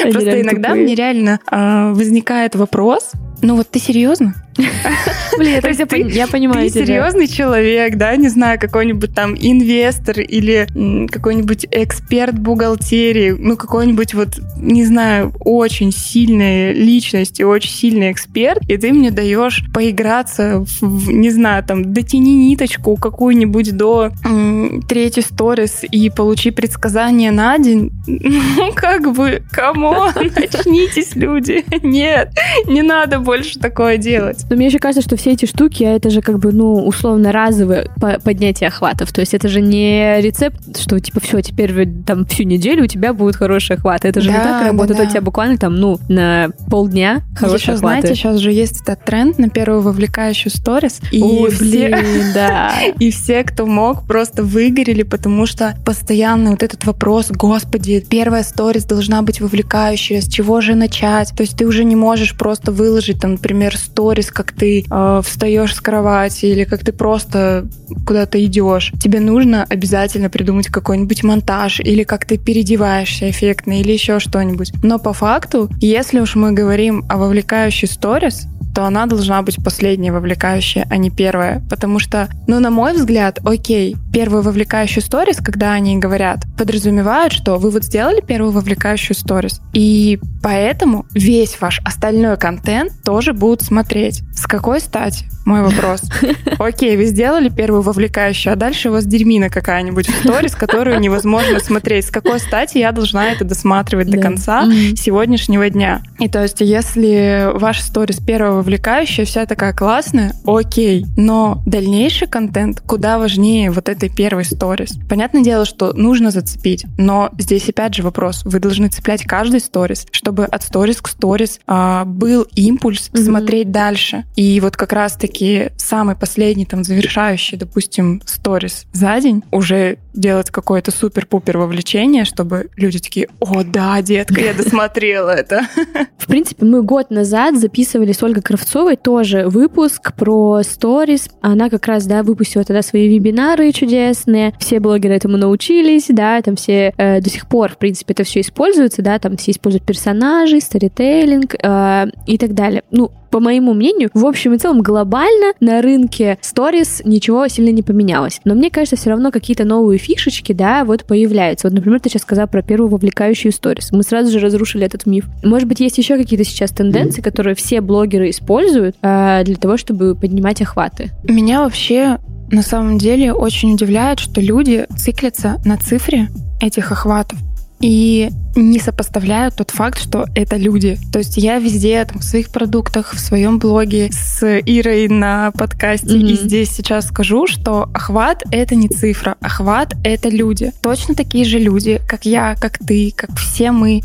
Просто 0.01 0.41
иногда 0.41 0.75
мне 0.75 0.95
реально 0.95 1.39
а, 1.47 1.91
возникает 1.93 2.55
вопрос, 2.55 3.11
ну 3.41 3.55
вот 3.55 3.69
ты 3.69 3.79
серьезно? 3.79 4.35
Блин, 5.37 5.59
я, 5.63 5.85
ты, 5.85 6.01
я 6.09 6.27
понимаю. 6.27 6.69
Ты 6.69 6.85
серьезный 6.85 7.27
человек, 7.27 7.95
да, 7.95 8.15
не 8.15 8.29
знаю, 8.29 8.59
какой-нибудь 8.59 9.13
там 9.13 9.35
инвестор 9.35 10.19
или 10.19 10.67
какой-нибудь 11.09 11.67
эксперт 11.71 12.37
бухгалтерии, 12.39 13.35
ну 13.37 13.57
какой-нибудь 13.57 14.13
вот, 14.13 14.39
не 14.57 14.85
знаю, 14.85 15.33
очень 15.39 15.91
сильная 15.91 16.71
личность 16.71 17.39
и 17.39 17.43
очень 17.43 17.71
сильный 17.71 18.11
эксперт, 18.11 18.61
и 18.69 18.77
ты 18.77 18.93
мне 18.93 19.11
даешь 19.11 19.63
поиграться 19.73 20.65
в, 20.79 21.11
не 21.11 21.31
знаю, 21.31 21.63
там, 21.63 21.93
дотяни 21.93 22.35
ниточку 22.35 22.95
какую-нибудь 22.95 23.75
до 23.75 24.11
м, 24.23 24.81
третьей 24.87 25.23
сторис 25.23 25.83
и 25.83 26.09
получи 26.09 26.51
предсказание 26.51 27.31
на 27.31 27.57
день. 27.57 27.91
Ну, 28.55 28.71
как 28.73 29.13
бы, 29.13 29.43
кому? 29.51 29.93
Начнитесь, 30.15 31.15
люди. 31.15 31.65
Нет, 31.83 32.31
не 32.67 32.81
надо 32.81 33.19
больше 33.19 33.59
такое 33.59 33.97
делать. 33.97 34.44
Но 34.49 34.55
мне 34.55 34.67
еще 34.67 34.79
кажется, 34.79 35.01
что 35.01 35.15
все 35.15 35.31
эти 35.31 35.45
штуки, 35.45 35.83
а 35.83 35.91
это 35.91 36.09
же 36.09 36.21
как 36.21 36.39
бы, 36.39 36.51
ну, 36.51 36.85
условно 36.85 37.31
разовое 37.31 37.87
поднятие 38.23 38.67
охватов. 38.67 39.11
То 39.11 39.21
есть 39.21 39.33
это 39.33 39.47
же 39.47 39.61
не 39.61 40.21
рецепт, 40.21 40.77
что 40.79 40.99
типа 40.99 41.19
все, 41.19 41.41
теперь 41.41 41.87
там 42.05 42.25
всю 42.25 42.43
неделю 42.43 42.83
у 42.83 42.87
тебя 42.87 43.13
будет 43.13 43.35
хороший 43.35 43.77
охват. 43.77 44.05
Это 44.05 44.21
же 44.21 44.29
да, 44.29 44.37
не 44.37 44.43
так 44.43 44.65
работает. 44.65 44.97
Да, 44.97 45.03
да. 45.03 45.09
У 45.09 45.11
тебя 45.11 45.21
буквально 45.21 45.57
там, 45.57 45.75
ну, 45.75 45.99
на 46.07 46.49
полдня 46.69 47.23
хорошие 47.35 47.57
еще, 47.57 47.71
охваты. 47.73 48.01
знаете, 48.01 48.15
сейчас 48.15 48.37
же 48.37 48.51
есть 48.51 48.81
этот 48.81 49.03
тренд 49.03 49.37
на 49.37 49.49
первую 49.49 49.81
вовлекающую 49.81 50.51
сторис. 50.51 50.99
И 51.11 51.21
Ой, 51.21 51.51
все, 51.51 51.89
блин, 51.89 51.97
да. 52.33 52.73
И 52.99 53.11
все, 53.11 53.43
кто 53.43 53.65
мог, 53.65 54.07
просто 54.07 54.43
выгорели, 54.43 55.03
потому 55.03 55.45
что 55.45 55.75
постоянно 55.85 56.51
вот 56.51 56.63
этот 56.63 56.85
вопрос, 56.85 57.31
господи, 57.31 58.03
первая 58.07 58.43
сторис 58.43 58.85
должна 58.85 59.21
быть 59.21 59.41
вовлекающая, 59.41 60.21
с 60.21 60.27
чего 60.27 60.61
же 60.61 60.75
начать? 60.75 61.31
То 61.35 61.41
есть 61.41 61.57
ты 61.57 61.65
уже 61.65 61.83
не 61.83 61.95
можешь 61.95 62.37
просто 62.37 62.71
выложить, 62.71 63.19
там, 63.19 63.33
например, 63.33 63.77
сторис, 63.77 64.31
как 64.35 64.51
ты 64.51 64.85
э, 64.89 65.21
встаешь 65.23 65.73
с 65.73 65.79
кровати 65.79 66.45
или 66.45 66.65
как 66.65 66.83
ты 66.83 66.91
просто 66.91 67.67
куда-то 68.05 68.43
идешь. 68.43 68.91
Тебе 69.01 69.19
нужно 69.19 69.63
обязательно 69.63 70.29
придумать 70.29 70.67
какой-нибудь 70.67 71.23
монтаж 71.23 71.79
или 71.79 72.03
как 72.03 72.25
ты 72.25 72.37
переодеваешься 72.37 73.29
эффектно 73.29 73.79
или 73.79 73.93
еще 73.93 74.19
что-нибудь. 74.19 74.73
Но 74.83 74.99
по 74.99 75.13
факту, 75.13 75.69
если 75.79 76.19
уж 76.19 76.35
мы 76.35 76.51
говорим 76.51 77.05
о 77.07 77.17
вовлекающей 77.17 77.87
сторис, 77.87 78.47
то 78.75 78.85
она 78.85 79.05
должна 79.05 79.41
быть 79.41 79.63
последняя 79.63 80.11
вовлекающая, 80.11 80.85
а 80.89 80.97
не 80.97 81.09
первая. 81.09 81.63
Потому 81.69 81.97
что, 81.97 82.27
ну, 82.45 82.59
на 82.59 82.69
мой 82.69 82.93
взгляд, 82.93 83.39
окей, 83.45 83.95
первую 84.13 84.43
вовлекающую 84.43 85.01
сторис, 85.01 85.37
когда 85.37 85.71
они 85.71 85.97
говорят, 85.97 86.43
подразумевают, 86.57 87.31
что 87.31 87.55
вы 87.55 87.69
вот 87.69 87.85
сделали 87.85 88.21
первую 88.21 88.51
вовлекающую 88.51 89.15
сторис, 89.15 89.61
и 89.73 90.19
поэтому 90.43 91.05
весь 91.13 91.59
ваш 91.61 91.79
остальной 91.85 92.37
контент 92.37 92.91
тоже 93.03 93.33
будут 93.33 93.61
смотреть. 93.61 94.23
С 94.35 94.45
какой 94.45 94.81
стати? 94.81 95.25
Мой 95.45 95.61
вопрос. 95.61 96.01
Окей, 96.59 96.97
вы 96.97 97.05
сделали 97.05 97.49
первую 97.49 97.83
вовлекающую, 97.83 98.51
а 98.51 98.55
дальше 98.55 98.89
у 98.89 98.93
вас 98.93 99.05
дерьмина 99.05 99.49
какая-нибудь 99.49 100.07
в 100.07 100.19
сторис, 100.19 100.55
которую 100.55 100.99
невозможно 100.99 101.59
смотреть. 101.59 102.07
С 102.07 102.09
какой 102.09 102.39
стати 102.39 102.79
я 102.79 102.91
должна 102.91 103.31
это 103.31 103.45
досматривать 103.45 104.09
до 104.09 104.17
конца 104.17 104.65
сегодняшнего 104.95 105.69
дня? 105.69 106.01
И 106.19 106.27
то 106.27 106.41
есть, 106.41 106.61
если 106.61 107.51
ваш 107.53 107.81
сторис 107.81 108.19
первого 108.19 108.64
вовлекающая, 108.65 109.25
вся 109.25 109.45
такая 109.45 109.73
классная, 109.73 110.33
окей. 110.45 111.05
Но 111.15 111.61
дальнейший 111.65 112.27
контент 112.27 112.81
куда 112.81 113.19
важнее 113.19 113.71
вот 113.71 113.89
этой 113.89 114.09
первой 114.09 114.43
сторис. 114.43 114.97
Понятное 115.07 115.43
дело, 115.43 115.65
что 115.65 115.93
нужно 115.93 116.31
зацепить, 116.31 116.85
но 116.97 117.29
здесь 117.37 117.69
опять 117.69 117.93
же 117.93 118.03
вопрос. 118.03 118.41
Вы 118.43 118.59
должны 118.59 118.87
цеплять 118.87 119.23
каждый 119.23 119.59
сторис, 119.59 120.07
чтобы 120.11 120.45
от 120.45 120.63
сторис 120.63 121.01
к 121.01 121.07
сторис 121.07 121.59
а, 121.67 122.05
был 122.05 122.47
импульс 122.55 123.09
mm-hmm. 123.09 123.23
смотреть 123.23 123.71
дальше. 123.71 124.25
И 124.35 124.59
вот 124.59 124.75
как 124.75 124.93
раз-таки 124.93 125.69
самый 125.77 126.15
последний, 126.15 126.65
там, 126.65 126.83
завершающий, 126.83 127.57
допустим, 127.57 128.21
сторис 128.25 128.85
за 128.93 129.19
день 129.19 129.43
уже 129.51 129.97
делать 130.15 130.49
какое-то 130.49 130.91
супер-пупер 130.91 131.57
вовлечение, 131.57 132.25
чтобы 132.25 132.69
люди 132.75 132.99
такие, 132.99 133.27
о, 133.39 133.63
да, 133.63 134.01
детка, 134.01 134.39
я 134.41 134.53
досмотрела 134.53 135.29
это. 135.29 135.67
В 136.17 136.27
принципе, 136.27 136.65
мы 136.65 136.81
год 136.81 137.11
назад 137.11 137.57
записывали 137.57 138.11
с 138.11 138.23
Ольгой 138.23 138.41
Кравцовой 138.41 138.95
тоже 138.95 139.47
выпуск 139.47 140.13
про 140.15 140.63
сторис. 140.63 141.29
Она 141.41 141.69
как 141.69 141.85
раз, 141.87 142.05
да, 142.05 142.23
выпустила 142.23 142.63
тогда 142.63 142.81
свои 142.81 143.07
вебинары 143.07 143.71
чудесные. 143.71 144.53
Все 144.59 144.79
блогеры 144.79 145.15
этому 145.15 145.37
научились, 145.37 146.05
да, 146.09 146.41
там 146.41 146.55
все 146.55 146.93
э, 146.97 147.21
до 147.21 147.29
сих 147.29 147.47
пор, 147.47 147.73
в 147.73 147.77
принципе, 147.77 148.13
это 148.13 148.23
все 148.23 148.41
используется, 148.41 149.01
да, 149.01 149.19
там 149.19 149.37
все 149.37 149.51
используют 149.51 149.85
персонажей, 149.85 150.61
сторителлинг 150.61 151.55
э, 151.61 152.05
и 152.25 152.37
так 152.37 152.53
далее. 152.53 152.83
Ну, 152.91 153.11
по 153.29 153.39
моему 153.39 153.73
мнению, 153.73 154.09
в 154.13 154.25
общем 154.25 154.53
и 154.53 154.57
целом 154.57 154.81
глобально 154.81 155.53
на 155.59 155.81
рынке 155.81 156.37
сторис 156.41 157.01
ничего 157.05 157.47
сильно 157.47 157.69
не 157.69 157.81
поменялось. 157.81 158.39
Но 158.45 158.55
мне 158.55 158.69
кажется, 158.69 158.95
все 158.95 159.09
равно 159.09 159.31
какие-то 159.31 159.65
новые 159.65 159.97
фишечки, 159.97 160.53
да, 160.53 160.85
вот 160.85 161.05
появляются. 161.05 161.67
Вот, 161.67 161.73
например, 161.73 161.99
ты 161.99 162.09
сейчас 162.09 162.23
сказала 162.23 162.47
про 162.47 162.61
первую 162.61 162.89
вовлекающую 162.89 163.51
сторис. 163.51 163.91
Мы 163.91 164.03
сразу 164.03 164.31
же 164.31 164.39
разрушили 164.39 164.85
этот 164.85 165.05
миф. 165.05 165.25
Может 165.43 165.67
быть, 165.67 165.79
есть 165.79 165.97
еще 165.97 166.17
какие-то 166.17 166.45
сейчас 166.45 166.71
тенденции, 166.71 167.21
которые 167.21 167.55
все 167.55 167.81
блогеры 167.81 168.29
используют 168.29 168.95
э, 169.01 169.41
для 169.45 169.55
того, 169.55 169.77
чтобы 169.77 170.15
поднимать 170.15 170.61
охваты? 170.61 171.11
Меня 171.23 171.61
вообще 171.61 172.19
на 172.51 172.61
самом 172.61 172.97
деле 172.97 173.33
очень 173.33 173.73
удивляет, 173.73 174.19
что 174.19 174.41
люди 174.41 174.85
циклятся 174.95 175.59
на 175.65 175.77
цифре 175.77 176.29
этих 176.61 176.91
охватов 176.91 177.39
и 177.85 178.31
не 178.55 178.79
сопоставляют 178.79 179.57
тот 179.57 179.69
факт, 179.69 179.99
что 180.01 180.25
это 180.33 180.55
люди. 180.55 180.97
То 181.13 181.19
есть 181.19 181.37
я 181.37 181.59
везде, 181.59 182.03
там, 182.03 182.17
в 182.17 182.23
своих 182.23 182.49
продуктах, 182.49 183.13
в 183.13 183.19
своем 183.19 183.59
блоге, 183.59 184.09
с 184.11 184.43
Ирой 184.65 185.07
на 185.07 185.51
подкасте 185.51 186.17
mm-hmm. 186.17 186.31
и 186.31 186.35
здесь 186.35 186.71
сейчас 186.71 187.09
скажу, 187.09 187.45
что 187.45 187.83
охват— 187.93 188.41
это 188.51 188.73
не 188.73 188.87
цифра, 188.87 189.35
охват— 189.39 189.93
это 190.03 190.29
люди. 190.29 190.73
Точно 190.81 191.13
такие 191.13 191.45
же 191.45 191.59
люди, 191.59 192.01
как 192.07 192.25
я, 192.25 192.55
как 192.55 192.79
ты, 192.79 193.13
как 193.15 193.37
все 193.37 193.71
мы. 193.71 194.01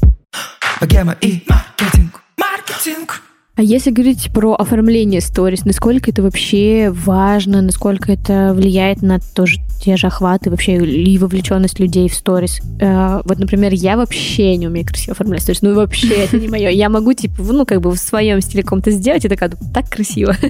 Богема 0.78 1.16
и 1.22 1.42
маркетинг. 1.48 2.22
Маркетинг. 2.36 3.22
А 3.60 3.62
если 3.62 3.90
говорить 3.90 4.30
про 4.32 4.54
оформление 4.54 5.20
сторис, 5.20 5.66
насколько 5.66 6.10
это 6.10 6.22
вообще 6.22 6.88
важно, 6.90 7.60
насколько 7.60 8.10
это 8.10 8.54
влияет 8.54 9.02
на 9.02 9.20
тоже 9.34 9.58
те 9.84 9.98
же 9.98 10.06
охваты, 10.06 10.48
вообще 10.48 10.78
и 10.78 11.18
вовлеченность 11.18 11.78
людей 11.78 12.08
в 12.08 12.14
сторис? 12.14 12.62
Э, 12.80 13.20
вот, 13.22 13.38
например, 13.38 13.74
я 13.74 13.98
вообще 13.98 14.56
не 14.56 14.66
умею 14.66 14.86
красиво 14.86 15.12
оформлять 15.12 15.42
сторис, 15.42 15.60
ну 15.60 15.74
вообще 15.74 16.08
это 16.24 16.38
не 16.38 16.48
мое. 16.48 16.70
Я 16.70 16.88
могу, 16.88 17.12
типа, 17.12 17.42
ну, 17.42 17.66
как 17.66 17.82
бы 17.82 17.90
в 17.90 17.98
своем 17.98 18.40
стиле 18.40 18.62
каком-то 18.62 18.92
сделать, 18.92 19.26
и 19.26 19.28
такая, 19.28 19.50
так 19.74 19.90
красиво. 19.90 20.34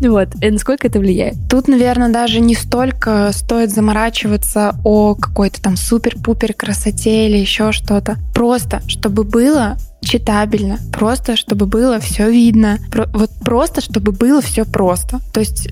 Вот. 0.00 0.28
И 0.40 0.46
э, 0.46 0.50
насколько 0.50 0.86
это 0.86 0.98
влияет? 0.98 1.34
Тут, 1.50 1.68
наверное, 1.68 2.08
даже 2.08 2.40
не 2.40 2.54
столько 2.54 3.32
стоит 3.34 3.70
заморачиваться 3.70 4.76
о 4.82 5.14
какой-то 5.14 5.60
там 5.60 5.76
супер-пупер 5.76 6.54
красоте 6.54 7.28
или 7.28 7.36
еще 7.36 7.70
что-то. 7.70 8.16
Просто, 8.34 8.80
чтобы 8.88 9.24
было 9.24 9.76
читабельно, 10.00 10.78
просто 10.92 11.36
чтобы 11.36 11.66
было 11.66 12.00
все 12.00 12.30
видно, 12.30 12.78
Про, 12.90 13.06
вот 13.12 13.30
просто 13.44 13.80
чтобы 13.80 14.12
было 14.12 14.40
все 14.40 14.64
просто. 14.64 15.20
То 15.32 15.40
есть 15.40 15.68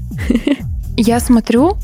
я 0.96 1.20
смотрю, 1.20 1.76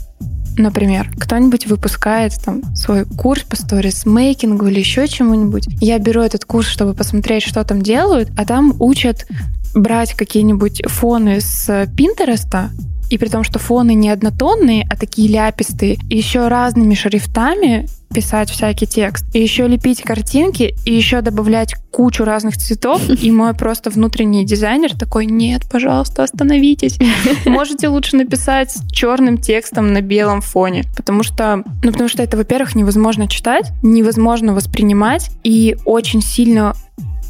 например, 0.57 1.11
кто-нибудь 1.19 1.67
выпускает 1.67 2.33
там 2.45 2.63
свой 2.77 3.05
курс 3.05 3.43
по 3.43 3.57
сторисмейкингу 3.57 4.67
или 4.67 4.81
еще 4.81 5.09
чему-нибудь. 5.09 5.69
Я 5.81 5.99
беру 5.99 6.23
этот 6.23 6.45
курс, 6.45 6.69
чтобы 6.69 6.95
посмотреть, 6.95 7.43
что 7.45 7.65
там 7.65 7.83
делают, 7.83 8.31
а 8.37 8.45
там 8.45 8.75
учат 8.79 9.27
брать 9.75 10.15
какие-нибудь 10.15 10.83
фоны 10.87 11.41
с 11.41 11.89
Пинтереста, 11.97 12.71
и 13.11 13.19
при 13.19 13.29
том, 13.29 13.45
что 13.45 13.59
фоны 13.59 13.95
не 13.95 14.09
однотонные, 14.11 14.87
а 14.89 14.97
такие 14.97 15.29
ляпистые, 15.29 15.99
еще 16.09 16.49
разными 16.49 16.95
шрифтами 16.95 17.87
писать 18.14 18.48
всякий 18.50 18.87
текст, 18.87 19.27
и 19.35 19.42
еще 19.42 19.66
лепить 19.66 20.03
картинки, 20.03 20.74
и 20.87 20.94
еще 20.94 21.20
добавлять 21.20 21.74
кучу 21.90 22.24
разных 22.24 22.57
цветов, 22.57 23.03
и 23.09 23.31
мой 23.31 23.55
просто 23.55 23.90
внутренний 23.90 24.44
дизайнер 24.46 24.96
такой, 24.96 25.27
нет, 25.27 25.62
пожалуйста, 25.70 26.22
остановитесь. 26.22 26.98
Можете 27.46 27.88
лучше 27.88 28.16
написать 28.16 28.74
черным 28.90 29.38
текстом 29.38 29.92
на 29.92 30.00
белом 30.00 30.40
фоне, 30.40 30.85
потому 30.96 31.22
что, 31.22 31.62
ну, 31.83 31.92
потому 31.92 32.09
что 32.09 32.22
это, 32.22 32.37
во-первых, 32.37 32.74
невозможно 32.74 33.29
читать, 33.29 33.72
невозможно 33.83 34.55
воспринимать, 34.55 35.31
и 35.42 35.77
очень 35.85 36.22
сильно 36.22 36.74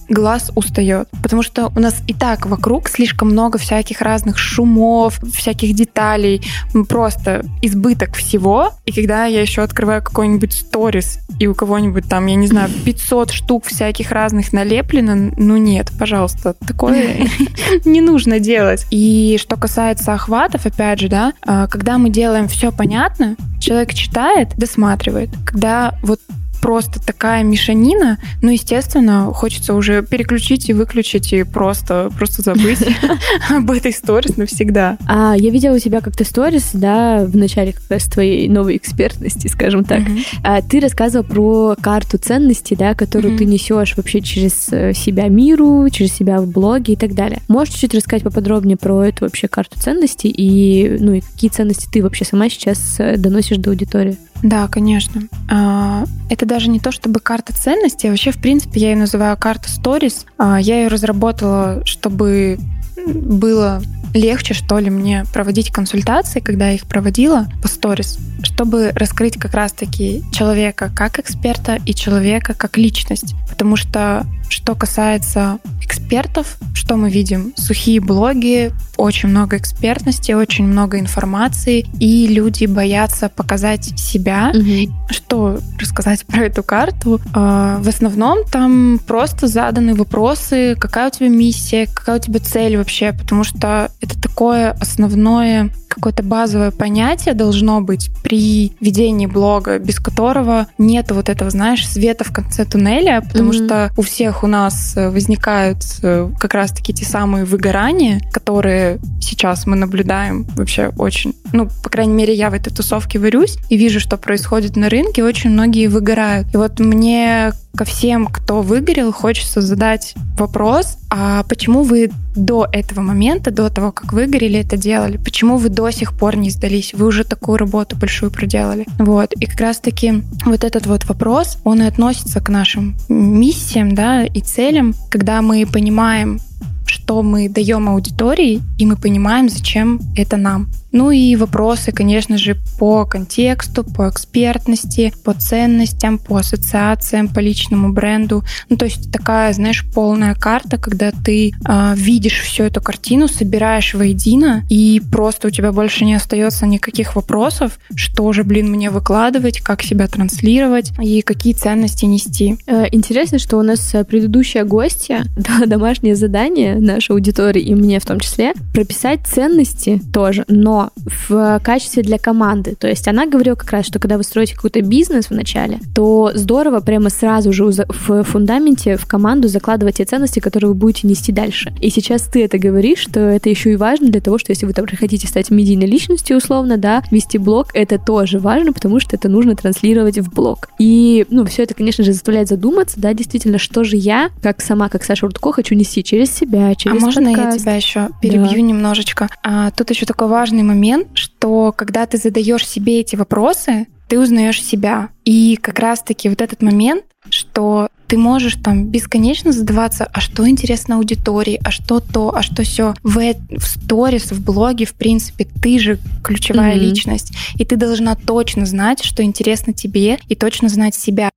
глаз 0.08 0.50
устает. 0.54 1.08
Потому 1.22 1.42
что 1.42 1.70
у 1.74 1.80
нас 1.80 2.02
и 2.06 2.14
так 2.14 2.46
вокруг 2.46 2.88
слишком 2.88 3.30
много 3.30 3.58
всяких 3.58 4.00
разных 4.00 4.38
шумов, 4.38 5.18
всяких 5.32 5.74
деталей, 5.74 6.42
просто 6.88 7.44
избыток 7.62 8.14
всего. 8.14 8.72
И 8.84 8.92
когда 8.92 9.26
я 9.26 9.40
еще 9.40 9.62
открываю 9.62 10.02
какой-нибудь 10.02 10.52
сторис, 10.52 11.18
и 11.38 11.46
у 11.46 11.54
кого-нибудь 11.54 12.08
там, 12.08 12.26
я 12.26 12.34
не 12.34 12.46
знаю, 12.46 12.70
500 12.84 13.30
штук 13.30 13.64
всяких 13.66 14.10
разных 14.12 14.52
налеплено, 14.52 15.32
ну 15.36 15.56
нет, 15.56 15.90
пожалуйста, 15.98 16.54
такое 16.66 17.28
не 17.84 18.00
нужно 18.00 18.40
делать. 18.40 18.86
И 18.90 19.38
что 19.40 19.56
касается 19.56 20.14
охватов, 20.14 20.66
опять 20.66 21.00
же, 21.00 21.08
да, 21.08 21.32
а, 21.42 21.66
когда 21.66 21.98
мы 21.98 22.10
делаем 22.10 22.48
все 22.48 22.70
понятно, 22.72 23.36
человек 23.60 23.94
читает, 23.94 24.50
досматривает. 24.56 25.30
Когда 25.46 25.94
вот 26.02 26.20
просто 26.64 26.98
такая 26.98 27.44
мешанина, 27.44 28.16
ну, 28.40 28.50
естественно, 28.50 29.30
хочется 29.34 29.74
уже 29.74 30.02
переключить 30.02 30.70
и 30.70 30.72
выключить 30.72 31.30
и 31.34 31.42
просто, 31.42 32.10
просто 32.16 32.40
забыть 32.40 32.78
об 33.50 33.70
этой 33.70 33.92
сторис 33.92 34.38
навсегда. 34.38 34.96
А 35.06 35.34
я 35.36 35.50
видела 35.50 35.74
у 35.74 35.78
тебя 35.78 36.00
как-то 36.00 36.24
сторис, 36.24 36.70
да, 36.72 37.26
в 37.26 37.36
начале 37.36 37.74
как 37.74 37.82
раз 37.90 38.04
твоей 38.04 38.48
новой 38.48 38.78
экспертности, 38.78 39.46
скажем 39.46 39.84
так. 39.84 40.04
А, 40.42 40.62
ты 40.62 40.80
рассказывал 40.80 41.26
про 41.26 41.76
карту 41.78 42.16
ценностей, 42.16 42.76
да, 42.76 42.94
которую 42.94 43.36
ты 43.36 43.44
несешь 43.44 43.94
вообще 43.98 44.22
через 44.22 44.68
э, 44.70 44.94
себя 44.94 45.28
миру, 45.28 45.86
через 45.90 46.14
себя 46.14 46.40
в 46.40 46.46
блоге 46.46 46.94
и 46.94 46.96
так 46.96 47.12
далее. 47.12 47.42
Можешь 47.46 47.74
чуть-чуть 47.74 47.94
рассказать 47.94 48.22
поподробнее 48.22 48.78
про 48.78 49.04
эту 49.04 49.26
вообще 49.26 49.48
карту 49.48 49.78
ценностей 49.78 50.30
и, 50.30 50.96
ну, 50.98 51.12
и 51.12 51.20
какие 51.20 51.50
ценности 51.50 51.90
ты 51.92 52.02
вообще 52.02 52.24
сама 52.24 52.48
сейчас 52.48 52.96
э, 53.00 53.18
доносишь 53.18 53.58
до 53.58 53.68
аудитории? 53.68 54.16
Да, 54.42 54.68
конечно. 54.68 55.22
А, 55.50 56.04
это 56.28 56.46
даже 56.46 56.68
не 56.68 56.80
то, 56.80 56.92
чтобы 56.92 57.20
карта 57.20 57.54
ценностей, 57.54 58.08
а 58.08 58.10
вообще, 58.10 58.30
в 58.30 58.38
принципе, 58.38 58.80
я 58.80 58.90
ее 58.90 58.96
называю 58.96 59.36
карта 59.36 59.68
Stories. 59.68 60.26
А, 60.38 60.60
я 60.60 60.82
ее 60.82 60.88
разработала, 60.88 61.82
чтобы 61.84 62.58
было 63.06 63.82
легче, 64.14 64.54
что 64.54 64.78
ли, 64.78 64.88
мне 64.90 65.24
проводить 65.32 65.70
консультации, 65.70 66.40
когда 66.40 66.68
я 66.68 66.74
их 66.74 66.86
проводила 66.86 67.46
по 67.60 67.68
сторис, 67.68 68.18
чтобы 68.42 68.92
раскрыть 68.94 69.38
как 69.38 69.54
раз-таки 69.54 70.22
человека 70.32 70.90
как 70.94 71.18
эксперта 71.18 71.78
и 71.84 71.94
человека 71.94 72.54
как 72.54 72.78
личность. 72.78 73.34
Потому 73.48 73.76
что, 73.76 74.26
что 74.48 74.74
касается 74.74 75.58
экспертов, 75.82 76.56
что 76.74 76.96
мы 76.96 77.10
видим? 77.10 77.52
Сухие 77.56 78.00
блоги, 78.00 78.72
очень 78.96 79.28
много 79.28 79.56
экспертности, 79.56 80.32
очень 80.32 80.66
много 80.66 80.98
информации, 80.98 81.86
и 81.98 82.26
люди 82.26 82.66
боятся 82.66 83.28
показать 83.28 83.98
себя. 83.98 84.52
Угу. 84.54 84.92
Что 85.10 85.58
рассказать 85.78 86.24
про 86.26 86.44
эту 86.44 86.62
карту? 86.62 87.20
А, 87.32 87.78
в 87.78 87.88
основном 87.88 88.44
там 88.44 89.00
просто 89.06 89.46
заданы 89.46 89.94
вопросы, 89.94 90.76
какая 90.78 91.08
у 91.08 91.10
тебя 91.10 91.28
миссия, 91.28 91.86
какая 91.86 92.18
у 92.18 92.22
тебя 92.22 92.40
цель 92.40 92.76
вообще, 92.76 93.12
потому 93.12 93.44
что 93.44 93.90
это 94.04 94.20
такое 94.20 94.72
основное 94.72 95.70
какое-то 95.94 96.22
базовое 96.22 96.70
понятие 96.70 97.34
должно 97.34 97.80
быть 97.80 98.10
при 98.22 98.72
ведении 98.80 99.26
блога, 99.26 99.78
без 99.78 99.98
которого 100.00 100.66
нет 100.78 101.10
вот 101.10 101.28
этого, 101.28 101.50
знаешь, 101.50 101.86
света 101.88 102.24
в 102.24 102.32
конце 102.32 102.64
туннеля, 102.64 103.22
потому 103.22 103.52
mm-hmm. 103.52 103.66
что 103.66 103.92
у 103.96 104.02
всех 104.02 104.42
у 104.42 104.46
нас 104.46 104.96
э, 104.96 105.10
возникают 105.10 105.78
э, 106.02 106.30
как 106.38 106.54
раз-таки 106.54 106.92
те 106.92 107.04
самые 107.04 107.44
выгорания, 107.44 108.20
которые 108.32 108.98
сейчас 109.20 109.66
мы 109.66 109.76
наблюдаем 109.76 110.46
вообще 110.56 110.92
очень, 110.98 111.34
ну, 111.52 111.68
по 111.82 111.88
крайней 111.88 112.14
мере, 112.14 112.34
я 112.34 112.50
в 112.50 112.54
этой 112.54 112.72
тусовке 112.72 113.18
варюсь 113.18 113.58
и 113.68 113.76
вижу, 113.76 114.00
что 114.00 114.16
происходит 114.16 114.76
на 114.76 114.88
рынке, 114.88 115.24
очень 115.24 115.50
многие 115.50 115.86
выгорают. 115.86 116.52
И 116.54 116.56
вот 116.56 116.80
мне 116.80 117.52
ко 117.76 117.84
всем, 117.84 118.26
кто 118.26 118.62
выгорел, 118.62 119.12
хочется 119.12 119.60
задать 119.60 120.14
вопрос, 120.38 120.98
а 121.10 121.42
почему 121.44 121.82
вы 121.82 122.10
до 122.36 122.66
этого 122.70 123.00
момента, 123.00 123.50
до 123.50 123.68
того, 123.70 123.92
как 123.92 124.12
выгорели, 124.12 124.60
это 124.60 124.76
делали? 124.76 125.16
Почему 125.16 125.56
вы 125.56 125.68
до 125.68 125.83
сих 125.90 126.16
пор 126.16 126.36
не 126.36 126.50
сдались? 126.50 126.92
Вы 126.94 127.06
уже 127.06 127.24
такую 127.24 127.58
работу 127.58 127.96
большую 127.96 128.30
проделали. 128.30 128.86
Вот. 128.98 129.32
И 129.34 129.46
как 129.46 129.60
раз-таки 129.60 130.22
вот 130.44 130.64
этот 130.64 130.86
вот 130.86 131.04
вопрос, 131.04 131.58
он 131.64 131.82
и 131.82 131.86
относится 131.86 132.40
к 132.40 132.48
нашим 132.48 132.96
миссиям, 133.08 133.94
да, 133.94 134.24
и 134.24 134.40
целям, 134.40 134.94
когда 135.10 135.42
мы 135.42 135.66
понимаем, 135.66 136.40
что 136.86 137.22
мы 137.22 137.48
даем 137.48 137.88
аудитории, 137.88 138.60
и 138.78 138.86
мы 138.86 138.96
понимаем, 138.96 139.48
зачем 139.48 140.00
это 140.16 140.36
нам. 140.36 140.68
Ну 140.94 141.10
и 141.10 141.34
вопросы, 141.34 141.90
конечно 141.90 142.38
же, 142.38 142.56
по 142.78 143.04
контексту, 143.04 143.82
по 143.82 144.08
экспертности, 144.08 145.12
по 145.24 145.34
ценностям, 145.34 146.18
по 146.18 146.36
ассоциациям, 146.36 147.26
по 147.26 147.40
личному 147.40 147.92
бренду. 147.92 148.44
Ну, 148.68 148.76
то 148.76 148.84
есть 148.84 149.10
такая, 149.10 149.52
знаешь, 149.52 149.84
полная 149.92 150.36
карта, 150.36 150.78
когда 150.78 151.10
ты 151.10 151.50
э, 151.50 151.94
видишь 151.96 152.40
всю 152.42 152.62
эту 152.62 152.80
картину, 152.80 153.26
собираешь 153.26 153.92
воедино, 153.94 154.62
и 154.70 155.02
просто 155.10 155.48
у 155.48 155.50
тебя 155.50 155.72
больше 155.72 156.04
не 156.04 156.14
остается 156.14 156.64
никаких 156.64 157.16
вопросов, 157.16 157.80
что 157.96 158.32
же, 158.32 158.44
блин, 158.44 158.70
мне 158.70 158.88
выкладывать, 158.88 159.62
как 159.62 159.82
себя 159.82 160.06
транслировать 160.06 160.92
и 161.02 161.22
какие 161.22 161.54
ценности 161.54 162.04
нести. 162.04 162.56
Э, 162.68 162.84
интересно, 162.92 163.40
что 163.40 163.58
у 163.58 163.62
нас 163.62 163.96
э, 163.96 164.04
предыдущая 164.04 164.64
гостья, 164.64 165.24
домашнее 165.66 166.14
задание 166.14 166.76
нашей 166.76 167.10
аудитории 167.10 167.62
и 167.62 167.74
мне 167.74 167.98
в 167.98 168.06
том 168.06 168.20
числе, 168.20 168.52
прописать 168.72 169.26
ценности 169.26 170.00
тоже, 170.12 170.44
но 170.46 170.83
в 171.28 171.60
качестве 171.62 172.02
для 172.02 172.18
команды. 172.18 172.74
То 172.74 172.88
есть 172.88 173.06
она 173.08 173.26
говорила 173.26 173.54
как 173.54 173.70
раз, 173.70 173.86
что 173.86 173.98
когда 173.98 174.16
вы 174.16 174.24
строите 174.24 174.54
какой-то 174.54 174.80
бизнес 174.82 175.30
вначале, 175.30 175.80
то 175.94 176.32
здорово 176.34 176.80
прямо 176.80 177.10
сразу 177.10 177.52
же 177.52 177.64
в 177.64 178.24
фундаменте, 178.24 178.96
в 178.96 179.06
команду 179.06 179.48
закладывать 179.48 179.96
те 179.96 180.04
ценности, 180.04 180.40
которые 180.40 180.68
вы 180.68 180.74
будете 180.74 181.06
нести 181.06 181.32
дальше. 181.32 181.72
И 181.80 181.90
сейчас 181.90 182.22
ты 182.22 182.44
это 182.44 182.58
говоришь, 182.58 182.98
что 182.98 183.20
это 183.20 183.48
еще 183.48 183.72
и 183.72 183.76
важно 183.76 184.08
для 184.08 184.20
того, 184.20 184.38
что 184.38 184.52
если 184.52 184.66
вы 184.66 184.72
там 184.72 184.86
хотите 184.86 185.26
стать 185.26 185.50
медийной 185.50 185.86
личностью 185.86 186.36
условно, 186.36 186.76
да, 186.76 187.02
вести 187.10 187.38
блог, 187.38 187.68
это 187.74 187.98
тоже 187.98 188.38
важно, 188.38 188.72
потому 188.72 189.00
что 189.00 189.16
это 189.16 189.28
нужно 189.28 189.56
транслировать 189.56 190.18
в 190.18 190.32
блог. 190.32 190.68
И, 190.78 191.26
ну, 191.30 191.44
все 191.46 191.62
это, 191.62 191.74
конечно 191.74 192.04
же, 192.04 192.12
заставляет 192.12 192.48
задуматься, 192.48 193.00
да, 193.00 193.14
действительно, 193.14 193.58
что 193.58 193.84
же 193.84 193.96
я, 193.96 194.30
как 194.42 194.60
сама, 194.60 194.88
как 194.88 195.04
Саша 195.04 195.26
Рудко, 195.26 195.52
хочу 195.52 195.74
нести 195.74 196.04
через 196.04 196.30
себя, 196.30 196.74
через 196.74 196.96
А 196.96 197.00
можно 197.00 197.32
подкаст. 197.32 197.52
я 197.52 197.58
тебя 197.58 197.74
еще 197.74 198.08
перебью 198.20 198.50
да. 198.50 198.60
немножечко? 198.60 199.28
А, 199.42 199.70
тут 199.70 199.90
еще 199.90 200.06
такой 200.06 200.28
важный 200.28 200.62
момент 200.62 200.73
момент, 200.74 201.08
что 201.14 201.72
когда 201.72 202.06
ты 202.06 202.18
задаешь 202.18 202.66
себе 202.66 203.00
эти 203.00 203.16
вопросы, 203.16 203.86
ты 204.08 204.18
узнаешь 204.18 204.62
себя. 204.62 205.08
И 205.24 205.56
как 205.56 205.78
раз-таки 205.78 206.28
вот 206.28 206.40
этот 206.40 206.62
момент, 206.62 207.04
что 207.30 207.88
ты 208.06 208.18
можешь 208.18 208.56
там 208.62 208.86
бесконечно 208.86 209.50
задаваться, 209.52 210.04
а 210.12 210.20
что 210.20 210.48
интересно 210.48 210.96
аудитории, 210.96 211.58
а 211.64 211.70
что 211.70 212.00
то, 212.00 212.34
а 212.34 212.42
что 212.42 212.62
все. 212.62 212.94
В, 213.02 213.18
в 213.50 213.66
сторис, 213.66 214.30
в 214.30 214.44
блоге, 214.44 214.84
в 214.84 214.94
принципе, 214.94 215.46
ты 215.62 215.78
же 215.78 215.98
ключевая 216.22 216.74
mm-hmm. 216.74 216.78
личность. 216.78 217.32
И 217.56 217.64
ты 217.64 217.76
должна 217.76 218.14
точно 218.14 218.66
знать, 218.66 219.02
что 219.02 219.22
интересно 219.22 219.72
тебе, 219.72 220.18
и 220.28 220.34
точно 220.34 220.68
знать 220.68 220.94
себя. 220.94 221.30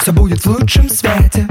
Все 0.00 0.12
будет 0.12 0.44
в 0.44 0.46
лучшем 0.46 0.88
свете. 0.90 1.46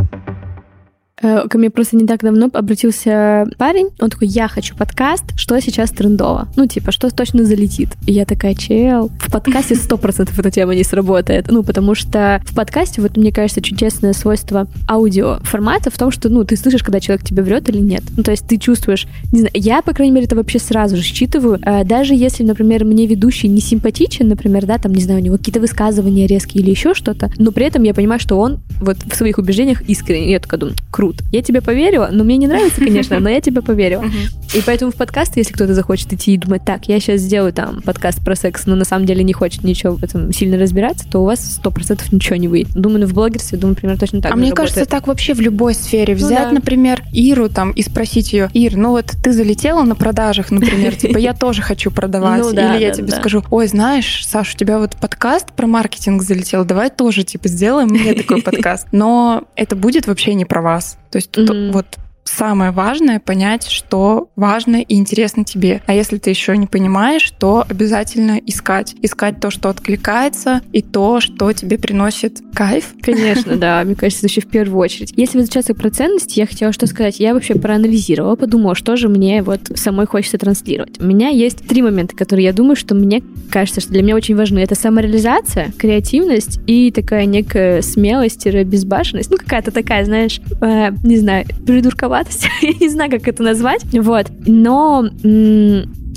Э, 1.21 1.47
ко 1.49 1.57
мне 1.57 1.69
просто 1.69 1.97
не 1.97 2.05
так 2.05 2.21
давно 2.21 2.49
обратился 2.53 3.47
парень, 3.57 3.89
он 3.99 4.09
такой, 4.09 4.27
я 4.27 4.47
хочу 4.47 4.75
подкаст, 4.75 5.23
что 5.35 5.59
сейчас 5.59 5.91
трендово? 5.91 6.47
Ну, 6.55 6.65
типа, 6.65 6.91
что 6.91 7.09
точно 7.09 7.43
залетит? 7.43 7.89
И 8.05 8.13
я 8.13 8.25
такая, 8.25 8.55
чел, 8.55 9.09
в 9.19 9.31
подкасте 9.31 9.75
сто 9.75 9.97
процентов 9.97 10.39
эта 10.39 10.51
тема 10.51 10.75
не 10.75 10.83
сработает. 10.83 11.47
Ну, 11.49 11.63
потому 11.63 11.95
что 11.95 12.41
в 12.45 12.55
подкасте, 12.55 13.01
вот 13.01 13.17
мне 13.17 13.31
кажется, 13.31 13.61
чудесное 13.61 14.13
свойство 14.13 14.67
аудио 14.87 15.39
формата 15.43 15.91
в 15.91 15.97
том, 15.97 16.11
что, 16.11 16.29
ну, 16.29 16.43
ты 16.43 16.55
слышишь, 16.55 16.83
когда 16.83 16.99
человек 16.99 17.25
тебе 17.25 17.43
врет 17.43 17.67
или 17.69 17.79
нет. 17.79 18.03
Ну, 18.15 18.23
то 18.23 18.31
есть 18.31 18.47
ты 18.47 18.57
чувствуешь, 18.57 19.07
не 19.31 19.41
знаю, 19.41 19.53
я, 19.55 19.81
по 19.81 19.93
крайней 19.93 20.13
мере, 20.13 20.25
это 20.25 20.35
вообще 20.35 20.59
сразу 20.59 20.95
же 20.95 21.03
считываю. 21.03 21.59
Э, 21.63 21.83
даже 21.83 22.13
если, 22.15 22.43
например, 22.43 22.85
мне 22.85 23.05
ведущий 23.05 23.47
не 23.47 23.61
симпатичен, 23.61 24.27
например, 24.27 24.65
да, 24.65 24.77
там, 24.77 24.93
не 24.93 25.01
знаю, 25.01 25.19
у 25.19 25.23
него 25.23 25.37
какие-то 25.37 25.59
высказывания 25.59 26.27
резкие 26.27 26.63
или 26.63 26.69
еще 26.69 26.93
что-то, 26.93 27.31
но 27.37 27.51
при 27.51 27.65
этом 27.65 27.83
я 27.83 27.93
понимаю, 27.93 28.19
что 28.19 28.39
он 28.39 28.59
вот 28.79 28.97
в 29.05 29.15
своих 29.15 29.37
убеждениях 29.37 29.81
искренне. 29.81 30.31
Я 30.31 30.39
такая 30.39 30.59
думаю, 30.59 30.75
круто 30.91 31.08
круто. 31.09 31.23
Я 31.31 31.41
тебе 31.41 31.61
поверила, 31.61 32.09
но 32.11 32.23
мне 32.23 32.37
не 32.37 32.47
нравится, 32.47 32.81
конечно, 32.81 33.19
но 33.19 33.29
я 33.29 33.41
тебе 33.41 33.61
поверила. 33.61 34.05
И 34.53 34.61
поэтому 34.65 34.91
в 34.91 34.95
подкаст, 34.95 35.37
если 35.37 35.53
кто-то 35.53 35.73
захочет 35.73 36.11
идти 36.13 36.33
и 36.33 36.37
думать, 36.37 36.63
так, 36.65 36.87
я 36.87 36.99
сейчас 36.99 37.21
сделаю 37.21 37.53
там 37.53 37.81
подкаст 37.81 38.23
про 38.23 38.35
секс, 38.35 38.65
но 38.65 38.75
на 38.75 38.85
самом 38.85 39.05
деле 39.05 39.23
не 39.23 39.33
хочет 39.33 39.63
ничего 39.63 39.95
в 39.95 40.03
этом 40.03 40.33
сильно 40.33 40.57
разбираться, 40.57 41.07
то 41.09 41.19
у 41.19 41.25
вас 41.25 41.39
сто 41.39 41.71
процентов 41.71 42.11
ничего 42.11 42.35
не 42.35 42.47
выйдет. 42.47 42.73
Думаю, 42.73 43.07
в 43.07 43.13
блогерстве, 43.13 43.57
думаю, 43.57 43.75
примерно 43.75 43.99
точно 43.99 44.21
так 44.21 44.31
А 44.31 44.35
мне 44.35 44.51
кажется, 44.51 44.85
так 44.85 45.07
вообще 45.07 45.33
в 45.33 45.41
любой 45.41 45.73
сфере. 45.73 46.15
Ну 46.19 46.25
Взять, 46.25 46.51
например, 46.51 47.03
Иру 47.13 47.49
там 47.49 47.71
и 47.71 47.83
спросить 47.83 48.33
ее, 48.33 48.49
Ир, 48.53 48.75
ну 48.75 48.91
вот 48.91 49.05
ты 49.23 49.33
залетела 49.33 49.83
на 49.83 49.95
продажах, 49.95 50.51
например, 50.51 50.95
типа 50.97 51.17
я 51.17 51.33
тоже 51.33 51.61
хочу 51.61 51.91
продавать. 51.91 52.41
Ну 52.41 52.51
Или 52.51 52.81
я 52.81 52.91
тебе 52.91 53.11
скажу, 53.11 53.43
ой, 53.51 53.67
знаешь, 53.67 54.25
Саш, 54.25 54.55
у 54.55 54.57
тебя 54.57 54.79
вот 54.79 54.95
подкаст 54.95 55.51
про 55.53 55.67
маркетинг 55.67 56.23
залетел, 56.23 56.65
давай 56.65 56.89
тоже 56.89 57.23
типа 57.23 57.47
сделаем 57.47 57.89
мне 57.89 58.13
такой 58.13 58.41
подкаст. 58.43 58.87
Но 58.91 59.43
это 59.55 59.75
будет 59.75 60.07
вообще 60.07 60.33
не 60.33 60.45
про 60.45 60.61
вас. 60.61 60.98
То 61.11 61.17
есть 61.17 61.35
mm-hmm. 61.35 61.71
вот 61.71 61.97
самое 62.29 62.71
важное 62.71 63.19
понять, 63.19 63.67
что 63.67 64.29
важно 64.35 64.77
и 64.77 64.95
интересно 64.95 65.43
тебе. 65.43 65.81
А 65.85 65.93
если 65.93 66.17
ты 66.17 66.29
еще 66.29 66.55
не 66.57 66.67
понимаешь, 66.67 67.31
то 67.37 67.65
обязательно 67.67 68.39
искать. 68.45 68.95
Искать 69.01 69.39
то, 69.39 69.49
что 69.51 69.69
откликается, 69.69 70.61
и 70.71 70.81
то, 70.81 71.19
что 71.19 71.51
тебе 71.53 71.77
приносит 71.77 72.41
кайф. 72.53 72.93
Конечно, 73.01 73.55
да. 73.57 73.83
Мне 73.83 73.95
кажется, 73.95 74.25
это 74.25 74.31
еще 74.31 74.41
в 74.41 74.49
первую 74.49 74.79
очередь. 74.79 75.13
Если 75.15 75.37
возвращаться 75.37 75.73
про 75.73 75.89
ценности, 75.89 76.39
я 76.39 76.45
хотела 76.45 76.71
что 76.71 76.87
сказать. 76.87 77.19
Я 77.19 77.33
вообще 77.33 77.55
проанализировала, 77.55 78.35
подумала, 78.35 78.75
что 78.75 78.95
же 78.95 79.09
мне 79.09 79.41
вот 79.41 79.61
самой 79.75 80.05
хочется 80.05 80.37
транслировать. 80.37 80.99
У 80.99 81.05
меня 81.05 81.29
есть 81.29 81.67
три 81.67 81.81
момента, 81.81 82.15
которые 82.15 82.45
я 82.45 82.53
думаю, 82.53 82.75
что 82.75 82.95
мне 82.95 83.23
кажется, 83.49 83.81
что 83.81 83.91
для 83.91 84.03
меня 84.03 84.15
очень 84.15 84.35
важны. 84.35 84.59
Это 84.59 84.75
самореализация, 84.75 85.71
креативность 85.77 86.59
и 86.67 86.91
такая 86.91 87.25
некая 87.25 87.81
смелость, 87.81 88.45
безбашенность. 88.45 89.31
Ну, 89.31 89.37
какая-то 89.37 89.71
такая, 89.71 90.05
знаешь, 90.05 90.39
э, 90.61 90.91
не 91.03 91.17
знаю, 91.17 91.45
придурковатая 91.65 92.18
туповатость, 92.19 92.47
я 92.61 92.73
не 92.73 92.89
знаю, 92.89 93.11
как 93.11 93.27
это 93.27 93.43
назвать, 93.43 93.83
вот, 93.93 94.27
но 94.45 95.05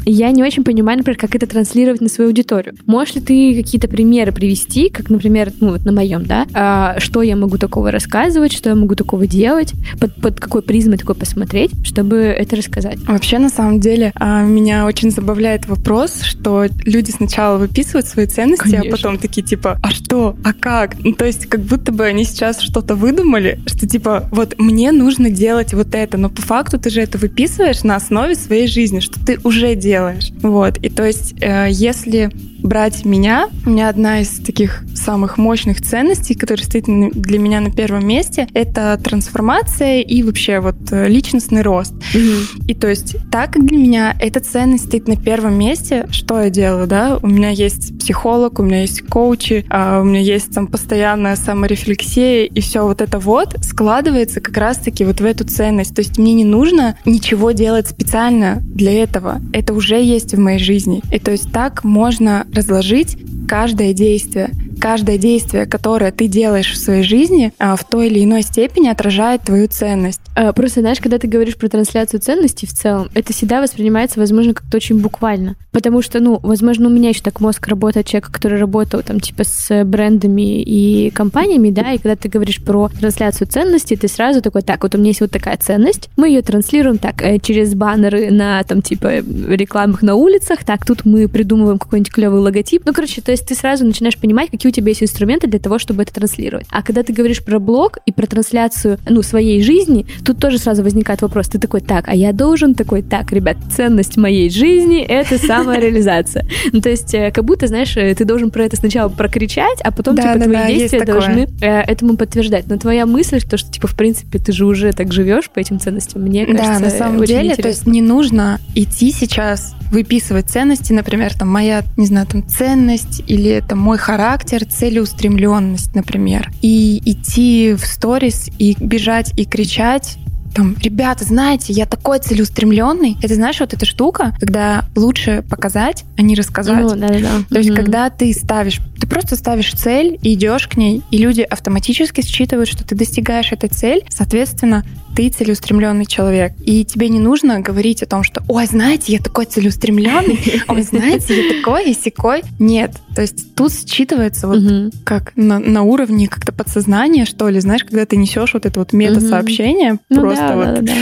я 0.04 0.30
не 0.30 0.42
очень 0.42 0.64
понимаю, 0.64 0.98
например, 0.98 1.18
как 1.18 1.34
это 1.34 1.46
транслировать 1.46 2.00
на 2.00 2.08
свою 2.08 2.30
аудиторию. 2.30 2.74
Можешь 2.86 3.14
ли 3.14 3.20
ты 3.20 3.54
какие-то 3.62 3.88
примеры 3.88 4.32
привести, 4.32 4.88
как, 4.88 5.10
например, 5.10 5.52
ну 5.60 5.70
вот 5.70 5.84
на 5.84 5.92
моем, 5.92 6.24
да, 6.24 6.46
а, 6.52 6.98
что 6.98 7.22
я 7.22 7.36
могу 7.36 7.58
такого 7.58 7.90
рассказывать, 7.90 8.52
что 8.52 8.70
я 8.70 8.74
могу 8.74 8.94
такого 8.94 9.26
делать, 9.26 9.72
под, 10.00 10.14
под 10.16 10.40
какой 10.40 10.62
призмой 10.62 10.98
такой 10.98 11.14
посмотреть, 11.14 11.70
чтобы 11.86 12.16
это 12.16 12.56
рассказать? 12.56 12.98
Вообще, 13.06 13.38
на 13.38 13.48
самом 13.48 13.80
деле, 13.80 14.12
а, 14.14 14.42
меня 14.42 14.86
очень 14.86 15.10
забавляет 15.10 15.66
вопрос, 15.66 16.22
что 16.22 16.66
люди 16.84 17.10
сначала 17.10 17.58
выписывают 17.58 18.06
свои 18.06 18.26
ценности, 18.26 18.62
Конечно. 18.64 18.88
а 18.88 18.90
потом 18.90 19.18
такие 19.18 19.42
типа, 19.42 19.78
а 19.82 19.90
что, 19.90 20.36
а 20.44 20.52
как? 20.52 20.96
Ну, 21.00 21.12
то 21.12 21.24
есть 21.24 21.46
как 21.46 21.60
будто 21.60 21.92
бы 21.92 22.04
они 22.04 22.24
сейчас 22.24 22.60
что-то 22.60 22.94
выдумали, 22.94 23.60
что 23.66 23.86
типа, 23.86 24.28
вот 24.30 24.58
мне 24.58 24.92
нужно 24.92 25.30
делать 25.30 25.74
вот 25.74 25.94
это, 25.94 26.16
но 26.16 26.28
по 26.28 26.42
факту 26.42 26.78
ты 26.78 26.90
же 26.90 27.00
это 27.00 27.18
выписываешь 27.18 27.82
на 27.82 27.96
основе 27.96 28.34
своей 28.34 28.66
жизни, 28.66 29.00
что 29.00 29.24
ты 29.24 29.38
уже 29.44 29.74
делаешь 29.74 29.91
делаешь. 29.92 30.30
Вот. 30.42 30.78
И 30.78 30.88
то 30.88 31.04
есть, 31.04 31.34
э, 31.42 31.68
если 31.70 32.30
брать 32.62 33.04
меня, 33.04 33.48
у 33.66 33.70
меня 33.70 33.88
одна 33.88 34.20
из 34.20 34.38
таких 34.40 34.84
самых 34.94 35.38
мощных 35.38 35.82
ценностей, 35.82 36.34
которая 36.34 36.64
стоит 36.64 36.84
для 36.86 37.38
меня 37.38 37.60
на 37.60 37.70
первом 37.70 38.06
месте, 38.06 38.46
это 38.54 38.98
трансформация 39.02 40.00
и 40.00 40.22
вообще 40.22 40.60
вот 40.60 40.76
э, 40.90 41.08
личностный 41.08 41.62
рост. 41.62 41.94
Mm-hmm. 42.14 42.66
И 42.68 42.74
то 42.74 42.88
есть, 42.88 43.16
так 43.30 43.52
как 43.52 43.66
для 43.66 43.76
меня 43.76 44.16
эта 44.18 44.40
ценность 44.40 44.86
стоит 44.86 45.08
на 45.08 45.16
первом 45.16 45.58
месте, 45.58 46.06
что 46.10 46.40
я 46.40 46.50
делаю, 46.50 46.86
да? 46.86 47.18
У 47.22 47.26
меня 47.26 47.50
есть 47.50 47.98
психолог, 47.98 48.58
у 48.58 48.62
меня 48.62 48.82
есть 48.82 49.02
коучи, 49.02 49.64
а 49.68 50.00
у 50.00 50.04
меня 50.04 50.20
есть 50.20 50.54
там 50.54 50.66
постоянная 50.66 51.36
саморефлексия, 51.36 52.44
и 52.44 52.60
все 52.60 52.86
вот 52.86 53.00
это 53.00 53.18
вот 53.18 53.56
складывается 53.62 54.40
как 54.40 54.56
раз-таки 54.56 55.04
вот 55.04 55.20
в 55.20 55.24
эту 55.24 55.44
ценность. 55.44 55.94
То 55.94 56.00
есть 56.00 56.18
мне 56.18 56.34
не 56.34 56.44
нужно 56.44 56.96
ничего 57.04 57.52
делать 57.52 57.88
специально 57.88 58.62
для 58.62 58.92
этого. 58.92 59.40
Это 59.52 59.74
уже 59.74 60.02
есть 60.02 60.34
в 60.34 60.38
моей 60.38 60.58
жизни. 60.58 61.02
И 61.12 61.18
то 61.18 61.30
есть 61.30 61.52
так 61.52 61.84
можно 61.84 62.46
разложить 62.54 63.16
каждое 63.48 63.92
действие 63.92 64.50
каждое 64.82 65.16
действие, 65.16 65.64
которое 65.64 66.10
ты 66.10 66.26
делаешь 66.26 66.72
в 66.72 66.76
своей 66.76 67.04
жизни, 67.04 67.52
а, 67.60 67.76
в 67.76 67.84
той 67.84 68.08
или 68.08 68.24
иной 68.24 68.42
степени 68.42 68.88
отражает 68.88 69.42
твою 69.42 69.68
ценность. 69.68 70.20
А, 70.34 70.52
просто, 70.52 70.80
знаешь, 70.80 70.98
когда 70.98 71.18
ты 71.18 71.28
говоришь 71.28 71.56
про 71.56 71.68
трансляцию 71.68 72.18
ценностей 72.18 72.66
в 72.66 72.72
целом, 72.72 73.08
это 73.14 73.32
всегда 73.32 73.62
воспринимается, 73.62 74.18
возможно, 74.18 74.54
как-то 74.54 74.76
очень 74.76 74.98
буквально. 74.98 75.54
Потому 75.70 76.02
что, 76.02 76.18
ну, 76.18 76.40
возможно, 76.42 76.88
у 76.88 76.90
меня 76.90 77.10
еще 77.10 77.22
так 77.22 77.40
мозг 77.40 77.64
работает 77.68 78.06
человека, 78.08 78.32
который 78.32 78.58
работал 78.58 79.02
там, 79.02 79.20
типа, 79.20 79.44
с 79.44 79.84
брендами 79.84 80.60
и 80.60 81.10
компаниями, 81.10 81.70
да, 81.70 81.92
и 81.92 81.98
когда 81.98 82.16
ты 82.16 82.28
говоришь 82.28 82.60
про 82.60 82.88
трансляцию 82.88 83.46
ценностей, 83.46 83.94
ты 83.94 84.08
сразу 84.08 84.42
такой, 84.42 84.62
так, 84.62 84.82
вот 84.82 84.96
у 84.96 84.98
меня 84.98 85.10
есть 85.10 85.20
вот 85.20 85.30
такая 85.30 85.58
ценность, 85.58 86.10
мы 86.16 86.26
ее 86.26 86.42
транслируем 86.42 86.98
так, 86.98 87.22
э, 87.22 87.38
через 87.38 87.74
баннеры 87.74 88.32
на, 88.32 88.60
там, 88.64 88.82
типа, 88.82 89.18
рекламах 89.18 90.02
на 90.02 90.16
улицах, 90.16 90.64
так, 90.64 90.84
тут 90.84 91.04
мы 91.04 91.28
придумываем 91.28 91.78
какой-нибудь 91.78 92.12
клевый 92.12 92.40
логотип. 92.42 92.82
Ну, 92.84 92.92
короче, 92.92 93.20
то 93.20 93.30
есть 93.30 93.46
ты 93.46 93.54
сразу 93.54 93.84
начинаешь 93.84 94.18
понимать, 94.18 94.50
какие 94.50 94.70
у 94.70 94.74
тебя 94.74 94.88
есть 94.88 95.02
инструменты 95.02 95.46
для 95.46 95.58
того, 95.58 95.78
чтобы 95.78 96.02
это 96.02 96.12
транслировать. 96.12 96.66
А 96.70 96.82
когда 96.82 97.02
ты 97.02 97.12
говоришь 97.12 97.42
про 97.44 97.58
блог 97.58 97.98
и 98.06 98.12
про 98.12 98.26
трансляцию, 98.26 98.98
ну, 99.08 99.22
своей 99.22 99.62
жизни, 99.62 100.06
тут 100.24 100.38
тоже 100.38 100.58
сразу 100.58 100.82
возникает 100.82 101.22
вопрос. 101.22 101.48
Ты 101.48 101.58
такой, 101.58 101.80
так, 101.80 102.08
а 102.08 102.14
я 102.14 102.32
должен 102.32 102.74
такой, 102.74 103.02
так, 103.02 103.32
ребят, 103.32 103.56
ценность 103.74 104.16
моей 104.16 104.50
жизни— 104.50 105.00
это 105.08 105.38
самореализация. 105.38 106.46
Ну, 106.72 106.80
то 106.80 106.90
есть, 106.90 107.14
э, 107.14 107.30
как 107.30 107.44
будто, 107.44 107.66
знаешь, 107.66 107.96
э, 107.96 108.14
ты 108.14 108.24
должен 108.24 108.50
про 108.50 108.64
это 108.64 108.76
сначала 108.76 109.08
прокричать, 109.08 109.80
а 109.82 109.90
потом, 109.92 110.16
типа, 110.16 110.38
твои 110.38 110.66
действия 110.66 111.04
должны 111.04 111.48
этому 111.60 112.16
подтверждать. 112.16 112.66
Но 112.68 112.76
твоя 112.78 113.06
мысль, 113.06 113.40
то, 113.40 113.56
что, 113.56 113.70
типа, 113.70 113.86
в 113.86 113.96
принципе, 113.96 114.38
ты 114.38 114.52
же 114.52 114.66
уже 114.66 114.92
так 114.92 115.12
живешь 115.12 115.50
по 115.50 115.58
этим 115.58 115.78
ценностям, 115.80 116.22
мне 116.22 116.46
кажется, 116.46 116.72
Да, 116.72 116.78
на 116.80 116.90
самом 116.90 117.24
деле, 117.24 117.56
то 117.56 117.68
есть 117.68 117.86
не 117.86 118.02
нужно 118.02 118.60
идти 118.74 119.12
сейчас 119.12 119.74
выписывать 119.92 120.50
ценности, 120.50 120.92
например, 120.92 121.34
там 121.34 121.48
моя, 121.48 121.82
не 121.96 122.06
знаю, 122.06 122.26
там 122.26 122.46
ценность 122.48 123.22
или 123.28 123.62
там 123.66 123.78
мой 123.78 123.98
характер, 123.98 124.64
целеустремленность, 124.64 125.94
например, 125.94 126.50
и 126.62 127.00
идти 127.04 127.74
в 127.74 127.84
сторис 127.84 128.50
и 128.58 128.74
бежать 128.80 129.38
и 129.38 129.44
кричать 129.44 130.16
там, 130.54 130.76
ребята, 130.82 131.24
знаете, 131.24 131.72
я 131.72 131.86
такой 131.86 132.18
целеустремленный. 132.18 133.16
Это 133.22 133.34
знаешь, 133.34 133.60
вот 133.60 133.72
эта 133.72 133.86
штука, 133.86 134.34
когда 134.38 134.84
лучше 134.94 135.44
показать, 135.48 136.04
а 136.16 136.22
не 136.22 136.34
рассказать. 136.34 136.80
Ну, 136.80 136.90
да, 136.90 137.08
да, 137.08 137.18
да. 137.18 137.28
То 137.48 137.58
есть, 137.58 137.74
когда 137.74 138.10
ты 138.10 138.32
ставишь, 138.32 138.78
ты 139.00 139.06
просто 139.06 139.36
ставишь 139.36 139.72
цель 139.72 140.18
и 140.22 140.34
идешь 140.34 140.68
к 140.68 140.76
ней, 140.76 141.02
и 141.10 141.18
люди 141.18 141.42
автоматически 141.42 142.20
считывают, 142.22 142.68
что 142.68 142.86
ты 142.86 142.94
достигаешь 142.94 143.52
этой 143.52 143.68
цели, 143.68 144.04
соответственно, 144.08 144.84
ты 145.14 145.28
целеустремленный 145.28 146.06
человек. 146.06 146.52
И 146.64 146.84
тебе 146.84 147.08
не 147.08 147.18
нужно 147.18 147.60
говорить 147.60 148.02
о 148.02 148.06
том, 148.06 148.22
что, 148.22 148.42
ой, 148.48 148.66
знаете, 148.66 149.12
я 149.12 149.18
такой 149.18 149.44
целеустремленный, 149.44 150.62
ой, 150.68 150.82
знаете, 150.82 151.42
я 151.42 151.56
такой 151.56 151.90
и 151.90 151.94
секой. 151.94 152.42
Нет. 152.58 152.92
То 153.14 153.22
есть 153.22 153.54
тут 153.54 153.72
считывается 153.72 154.46
вот 154.46 154.92
как 155.04 155.32
на, 155.36 155.58
на 155.58 155.82
уровне 155.82 156.28
как-то 156.28 156.52
подсознания, 156.52 157.24
что 157.24 157.48
ли, 157.48 157.60
знаешь, 157.60 157.84
когда 157.84 158.06
ты 158.06 158.16
несешь 158.16 158.54
вот 158.54 158.66
это 158.66 158.78
вот 158.78 158.92
мета-сообщение, 158.92 159.98
ну, 160.08 160.20
просто 160.20 160.41
да, 160.48 160.56
вот... 160.56 160.66
Да, 160.66 160.80
да, 160.80 160.82
да. 160.82 161.00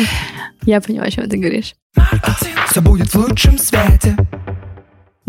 Я 0.66 0.80
понимаю, 0.80 1.08
о 1.08 1.10
чем 1.10 1.28
ты 1.28 1.38
говоришь. 1.38 1.74
Все 2.68 2.80
будет 2.80 3.12
в 3.12 3.16
лучшем 3.16 3.58
свете. 3.58 4.16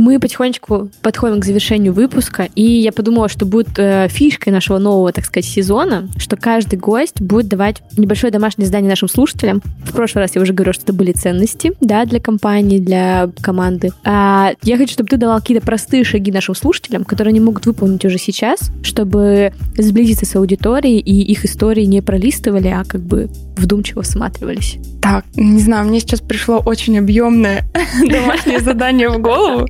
Мы 0.02 0.20
потихонечку 0.20 0.90
подходим 1.04 1.40
к 1.40 1.46
завершению 1.46 1.94
выпуска, 1.94 2.50
и 2.56 2.64
я 2.64 2.92
подумала, 2.92 3.30
что 3.30 3.46
будет 3.46 3.78
э, 3.78 4.08
фишкой 4.10 4.52
нашего 4.52 4.80
нового, 4.80 5.14
так 5.14 5.26
сказать, 5.26 5.46
сезона, 5.46 6.10
что 6.18 6.38
каждый 6.38 6.80
гость 6.80 7.22
будет 7.22 7.48
давать 7.50 7.84
небольшое 7.98 8.34
домашнее 8.34 8.66
задание 8.66 8.90
нашим 8.90 9.08
слушателям. 9.08 9.62
В 9.86 9.94
прошлый 9.94 10.24
раз 10.24 10.34
я 10.34 10.42
уже 10.42 10.54
говорила, 10.54 10.74
что 10.74 10.86
это 10.86 10.94
были 10.94 11.12
ценности, 11.12 11.74
да, 11.82 12.06
для 12.06 12.20
компании, 12.20 12.80
для 12.80 13.30
команды. 13.42 13.92
А 14.04 14.54
я 14.64 14.78
хочу, 14.78 14.94
чтобы 14.94 15.08
ты 15.08 15.18
давал 15.18 15.40
какие-то 15.40 15.64
простые 15.64 16.04
шаги 16.04 16.32
нашим 16.32 16.56
слушателям, 16.56 17.06
которые 17.06 17.30
они 17.30 17.40
могут 17.40 17.68
выполнить 17.68 18.04
уже 18.04 18.18
сейчас, 18.18 18.72
чтобы 18.82 19.54
сблизиться 19.78 20.26
с 20.26 20.36
аудиторией 20.36 20.98
и 20.98 21.32
их 21.32 21.46
истории 21.46 21.84
не 21.84 22.02
пролистывали, 22.02 22.70
а 22.70 22.86
как 22.86 23.02
бы 23.02 23.30
вдумчиво 23.56 24.02
всматривались. 24.02 24.78
Так, 25.02 25.26
не 25.36 25.60
знаю, 25.60 25.88
мне 25.88 26.00
сейчас 26.00 26.22
пришло 26.22 26.62
очень 26.64 26.98
объемное 26.98 27.66
домашнее 28.08 28.60
задание 28.60 29.10
в 29.10 29.20
голову. 29.20 29.68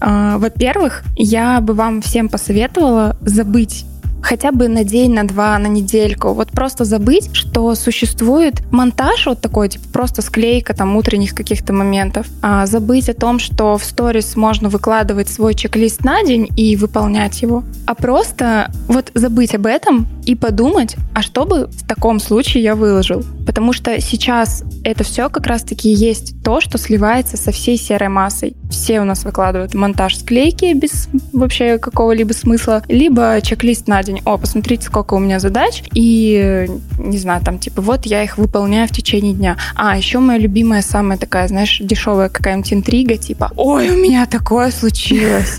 А, 0.00 0.38
во-первых, 0.38 1.02
я 1.16 1.60
бы 1.60 1.74
вам 1.74 2.00
всем 2.02 2.28
посоветовала 2.28 3.16
забыть 3.20 3.84
хотя 4.22 4.52
бы 4.52 4.68
на 4.68 4.84
день, 4.84 5.12
на 5.12 5.24
два, 5.26 5.58
на 5.58 5.66
недельку. 5.66 6.32
Вот 6.32 6.50
просто 6.50 6.84
забыть, 6.84 7.30
что 7.34 7.74
существует 7.74 8.62
монтаж 8.70 9.26
вот 9.26 9.40
такой, 9.40 9.68
типа 9.68 9.84
просто 9.92 10.22
склейка 10.22 10.74
там 10.74 10.96
утренних 10.96 11.34
каких-то 11.34 11.72
моментов. 11.72 12.26
А 12.42 12.66
забыть 12.66 13.08
о 13.08 13.14
том, 13.14 13.38
что 13.38 13.78
в 13.78 13.84
сторис 13.84 14.36
можно 14.36 14.68
выкладывать 14.68 15.28
свой 15.28 15.54
чек-лист 15.54 16.04
на 16.04 16.22
день 16.24 16.48
и 16.56 16.76
выполнять 16.76 17.42
его. 17.42 17.64
А 17.86 17.94
просто 17.94 18.70
вот 18.88 19.10
забыть 19.14 19.54
об 19.54 19.66
этом 19.66 20.06
и 20.26 20.34
подумать, 20.34 20.96
а 21.14 21.22
что 21.22 21.44
бы 21.44 21.66
в 21.66 21.86
таком 21.86 22.20
случае 22.20 22.62
я 22.62 22.74
выложил. 22.74 23.24
Потому 23.46 23.72
что 23.72 24.00
сейчас 24.00 24.62
это 24.84 25.02
все 25.02 25.28
как 25.28 25.46
раз-таки 25.46 25.90
есть 25.90 26.42
то, 26.44 26.60
что 26.60 26.78
сливается 26.78 27.36
со 27.36 27.52
всей 27.52 27.76
серой 27.76 28.08
массой. 28.08 28.56
Все 28.70 29.00
у 29.00 29.04
нас 29.04 29.24
выкладывают 29.24 29.74
монтаж 29.74 30.18
склейки 30.18 30.72
без 30.72 31.08
вообще 31.32 31.78
какого-либо 31.78 32.32
смысла, 32.32 32.82
либо 32.88 33.40
чек-лист 33.42 33.88
на 33.88 34.02
день. 34.02 34.09
О, 34.24 34.38
посмотрите, 34.38 34.86
сколько 34.86 35.14
у 35.14 35.18
меня 35.18 35.38
задач, 35.38 35.82
и, 35.94 36.66
не 36.98 37.18
знаю, 37.18 37.42
там, 37.44 37.58
типа, 37.58 37.82
вот 37.82 38.06
я 38.06 38.22
их 38.22 38.38
выполняю 38.38 38.88
в 38.88 38.90
течение 38.90 39.32
дня. 39.32 39.56
А, 39.74 39.96
еще 39.96 40.18
моя 40.18 40.38
любимая 40.38 40.82
самая 40.82 41.18
такая, 41.18 41.48
знаешь, 41.48 41.78
дешевая 41.80 42.28
какая-нибудь 42.28 42.72
интрига, 42.72 43.16
типа, 43.16 43.52
ой, 43.56 43.90
у 43.90 43.96
меня 43.96 44.26
такое 44.26 44.70
случилось. 44.70 45.58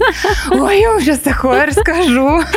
Ой, 0.50 0.82
я 0.82 0.92
вам 0.92 1.02
сейчас 1.02 1.20
такое 1.20 1.66
расскажу. 1.66 2.42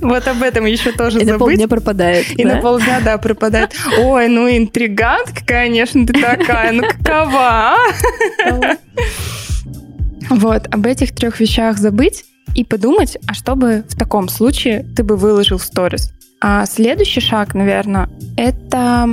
Вот 0.00 0.28
об 0.28 0.42
этом 0.42 0.66
еще 0.66 0.92
тоже 0.92 1.20
забыть. 1.20 1.28
И 1.28 1.32
на 1.32 1.38
полдня 1.38 1.68
пропадает. 1.68 2.38
И 2.38 2.44
на 2.44 2.56
полдня, 2.56 3.00
да, 3.00 3.18
пропадает. 3.18 3.74
Ой, 3.98 4.28
ну 4.28 4.48
интригантка, 4.48 5.44
конечно, 5.44 6.06
ты 6.06 6.12
такая, 6.12 6.72
ну 6.72 6.82
какова? 6.82 7.76
Вот, 10.28 10.66
об 10.74 10.86
этих 10.86 11.14
трех 11.14 11.40
вещах 11.40 11.78
забыть 11.78 12.24
и 12.56 12.64
подумать, 12.64 13.18
а 13.26 13.34
что 13.34 13.54
бы 13.54 13.84
в 13.86 13.96
таком 13.96 14.28
случае 14.28 14.84
ты 14.96 15.04
бы 15.04 15.16
выложил 15.16 15.58
в 15.58 15.62
сторис. 15.62 16.12
А 16.40 16.64
следующий 16.66 17.20
шаг, 17.20 17.54
наверное, 17.54 18.08
это 18.36 19.08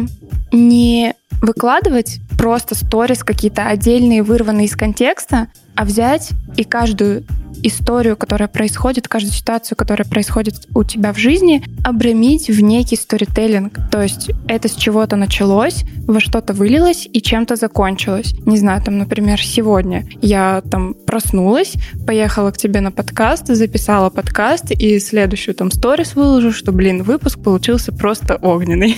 не 0.52 1.14
выкладывать 1.42 2.20
просто 2.38 2.74
сторис 2.74 3.24
какие-то 3.24 3.68
отдельные, 3.68 4.24
вырванные 4.24 4.68
из 4.68 4.76
контекста, 4.76 5.48
а 5.76 5.86
взять 5.86 6.32
и 6.58 6.64
каждую 6.64 7.24
историю, 7.64 8.16
которая 8.18 8.48
происходит, 8.48 9.08
каждую 9.08 9.34
ситуацию, 9.34 9.78
которая 9.78 10.08
происходит 10.08 10.68
у 10.76 10.84
тебя 10.84 11.14
в 11.14 11.18
жизни, 11.18 11.64
обрамить 11.84 12.50
в 12.50 12.62
некий 12.62 12.96
сторителлинг. 12.96 13.80
То 13.92 14.02
есть 14.02 14.32
это 14.48 14.68
с 14.68 14.76
чего-то 14.76 15.16
началось, 15.16 15.84
во 16.08 16.20
что-то 16.20 16.54
вылилось 16.54 17.08
и 17.12 17.22
чем-то 17.22 17.56
закончилось. 17.56 18.34
Не 18.46 18.58
знаю, 18.58 18.82
там, 18.82 18.98
например, 18.98 19.42
сегодня 19.42 20.06
я 20.22 20.62
там 20.70 20.94
проснулась, 20.94 21.74
поехала 22.06 22.52
к 22.52 22.58
тебе 22.58 22.82
на 22.82 22.92
подкаст, 22.92 23.48
записала 23.48 24.10
подкаст 24.10 24.72
и 24.72 25.00
следующую 25.00 25.56
там 25.56 25.72
сторис 25.72 26.16
выложу, 26.16 26.52
что, 26.52 26.72
блин, 26.72 27.04
выпуск 27.04 27.40
получился 27.42 27.92
просто 27.92 28.36
огненный. 28.36 28.96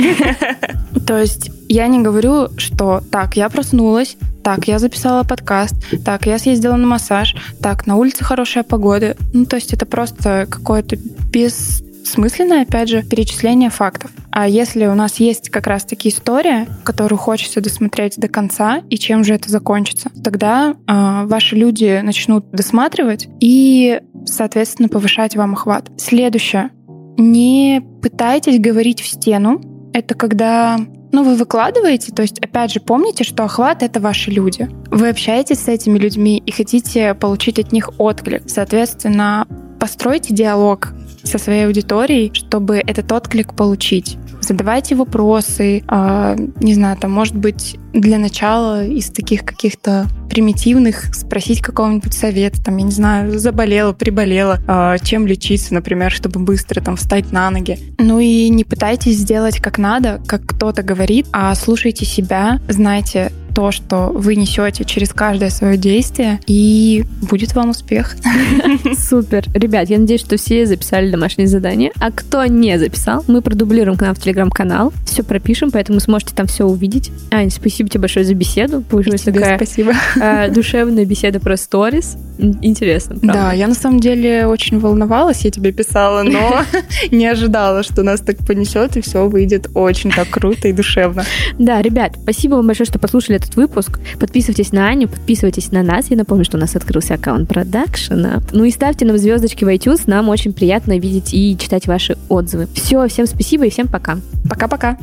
То 1.07 1.19
есть 1.19 1.51
я 1.69 1.87
не 1.87 2.01
говорю, 2.01 2.49
что 2.57 3.01
так, 3.11 3.37
я 3.37 3.49
проснулась, 3.49 4.17
так, 4.45 4.67
я 4.67 4.77
записала 4.77 5.23
подкаст, 5.23 5.73
так, 6.05 6.27
я 6.27 6.37
съездила 6.37 6.75
на 6.75 6.85
массаж, 6.85 7.35
так, 7.63 7.87
на 7.87 7.95
улице 7.95 8.23
хорошая 8.23 8.63
погода. 8.63 9.17
Ну, 9.33 9.47
то 9.47 9.55
есть 9.55 9.73
это 9.73 9.87
просто 9.87 10.45
какое-то 10.47 10.97
бессмысленное, 11.31 12.61
опять 12.61 12.89
же, 12.89 13.01
перечисление 13.01 13.71
фактов. 13.71 14.11
А 14.29 14.47
если 14.47 14.85
у 14.85 14.93
нас 14.93 15.15
есть 15.15 15.49
как 15.49 15.65
раз-таки 15.65 16.09
история, 16.09 16.67
которую 16.83 17.17
хочется 17.17 17.59
досмотреть 17.59 18.17
до 18.17 18.27
конца, 18.27 18.83
и 18.87 18.99
чем 18.99 19.23
же 19.23 19.33
это 19.33 19.49
закончится, 19.49 20.11
тогда 20.23 20.75
э, 20.75 21.25
ваши 21.25 21.55
люди 21.55 22.01
начнут 22.03 22.47
досматривать 22.51 23.27
и, 23.39 23.99
соответственно, 24.27 24.89
повышать 24.89 25.35
вам 25.35 25.53
охват. 25.53 25.89
Следующее. 25.97 26.69
Не 27.17 27.81
пытайтесь 28.03 28.59
говорить 28.59 29.01
в 29.01 29.07
стену. 29.07 29.89
Это 29.91 30.13
когда 30.13 30.77
ну, 31.15 31.23
вы 31.23 31.35
выкладываете, 31.35 32.11
то 32.11 32.21
есть, 32.21 32.39
опять 32.39 32.73
же, 32.73 32.79
помните, 32.81 33.23
что 33.23 33.45
охват— 33.45 33.81
это 33.83 34.01
ваши 34.01 34.31
люди. 34.31 34.69
Вы 34.91 35.09
общаетесь 35.09 35.59
с 35.59 35.67
этими 35.69 35.97
людьми 35.97 36.43
и 36.45 36.51
хотите 36.51 37.13
получить 37.13 37.57
от 37.57 37.71
них 37.71 37.89
отклик. 37.97 38.43
Соответственно, 38.47 39.47
постройте 39.79 40.33
диалог 40.33 40.93
со 41.25 41.37
своей 41.37 41.65
аудиторией, 41.65 42.31
чтобы 42.33 42.77
этот 42.77 43.11
отклик 43.11 43.53
получить 43.53 44.17
задавайте 44.45 44.95
вопросы, 44.95 45.83
э, 45.87 46.35
не 46.61 46.73
знаю, 46.73 46.97
там, 46.97 47.11
может 47.11 47.35
быть, 47.35 47.77
для 47.93 48.17
начала 48.17 48.85
из 48.85 49.09
таких 49.09 49.43
каких-то 49.43 50.07
примитивных 50.29 51.15
спросить 51.15 51.61
какого-нибудь 51.61 52.13
совета, 52.13 52.63
там, 52.63 52.77
я 52.77 52.83
не 52.83 52.91
знаю, 52.91 53.39
заболела, 53.39 53.93
приболела, 53.93 54.59
э, 54.67 54.97
чем 55.03 55.27
лечиться, 55.27 55.73
например, 55.73 56.11
чтобы 56.11 56.39
быстро 56.39 56.81
там 56.81 56.95
встать 56.95 57.31
на 57.31 57.49
ноги. 57.49 57.79
Ну 57.97 58.19
и 58.19 58.49
не 58.49 58.63
пытайтесь 58.63 59.17
сделать 59.17 59.59
как 59.59 59.77
надо, 59.77 60.21
как 60.27 60.45
кто-то 60.45 60.83
говорит, 60.83 61.27
а 61.31 61.53
слушайте 61.55 62.05
себя, 62.05 62.59
знайте, 62.67 63.31
то, 63.55 63.71
что 63.71 64.11
вы 64.13 64.35
несете 64.35 64.83
через 64.83 65.13
каждое 65.13 65.49
свое 65.49 65.77
действие, 65.77 66.39
и 66.45 67.05
будет 67.21 67.55
вам 67.55 67.69
успех. 67.69 68.17
Супер. 68.99 69.45
Ребят, 69.53 69.89
я 69.89 69.97
надеюсь, 69.97 70.21
что 70.21 70.35
все 70.35 70.65
записали 70.65 71.09
домашнее 71.09 71.47
задание. 71.47 71.91
А 72.01 72.11
кто 72.11 72.45
не 72.45 72.77
записал, 72.77 73.23
мы 73.27 73.41
продублируем 73.41 73.97
к 73.97 74.01
нам 74.01 74.13
в 74.13 74.19
телеграм-канал, 74.19 74.91
все 75.05 75.23
пропишем, 75.23 75.71
поэтому 75.71 76.01
сможете 76.01 76.35
там 76.35 76.47
все 76.47 76.65
увидеть. 76.65 77.11
Ань, 77.31 77.49
спасибо 77.49 77.89
тебе 77.89 78.01
большое 78.01 78.25
за 78.25 78.33
беседу. 78.33 78.81
Получилась 78.81 79.21
такая 79.21 79.55
спасибо. 79.55 79.93
Э, 80.19 80.51
душевная 80.51 81.05
беседа 81.05 81.39
про 81.39 81.55
сторис. 81.55 82.17
Интересно, 82.37 83.15
правда? 83.15 83.33
Да, 83.33 83.53
я 83.53 83.67
на 83.67 83.75
самом 83.75 84.01
деле 84.01 84.47
очень 84.47 84.79
волновалась, 84.79 85.45
я 85.45 85.51
тебе 85.51 85.71
писала, 85.71 86.23
но 86.23 86.63
не 87.11 87.25
ожидала, 87.25 87.83
что 87.83 88.03
нас 88.03 88.19
так 88.19 88.37
понесет, 88.45 88.97
и 88.97 89.01
все 89.01 89.29
выйдет 89.29 89.69
очень 89.73 90.11
так 90.11 90.29
круто 90.29 90.67
и 90.67 90.73
душевно. 90.73 91.23
Да, 91.57 91.81
ребят, 91.81 92.17
спасибо 92.21 92.55
вам 92.55 92.67
большое, 92.67 92.85
что 92.85 92.99
послушали 92.99 93.37
этот 93.45 93.55
выпуск. 93.55 93.99
Подписывайтесь 94.19 94.71
на 94.71 94.89
Аню, 94.89 95.07
подписывайтесь 95.07 95.71
на 95.71 95.83
нас. 95.83 96.09
Я 96.09 96.17
напомню, 96.17 96.45
что 96.45 96.57
у 96.57 96.59
нас 96.59 96.75
открылся 96.75 97.15
аккаунт 97.15 97.47
продакшена. 97.47 98.41
Ну 98.51 98.63
и 98.63 98.71
ставьте 98.71 99.05
нам 99.05 99.17
звездочки 99.17 99.63
в 99.63 99.67
iTunes. 99.67 100.03
Нам 100.07 100.29
очень 100.29 100.53
приятно 100.53 100.97
видеть 100.97 101.33
и 101.33 101.57
читать 101.57 101.87
ваши 101.87 102.17
отзывы. 102.29 102.67
Все, 102.73 103.07
всем 103.07 103.25
спасибо 103.27 103.65
и 103.65 103.69
всем 103.69 103.87
пока. 103.87 104.17
Пока-пока. 104.49 104.97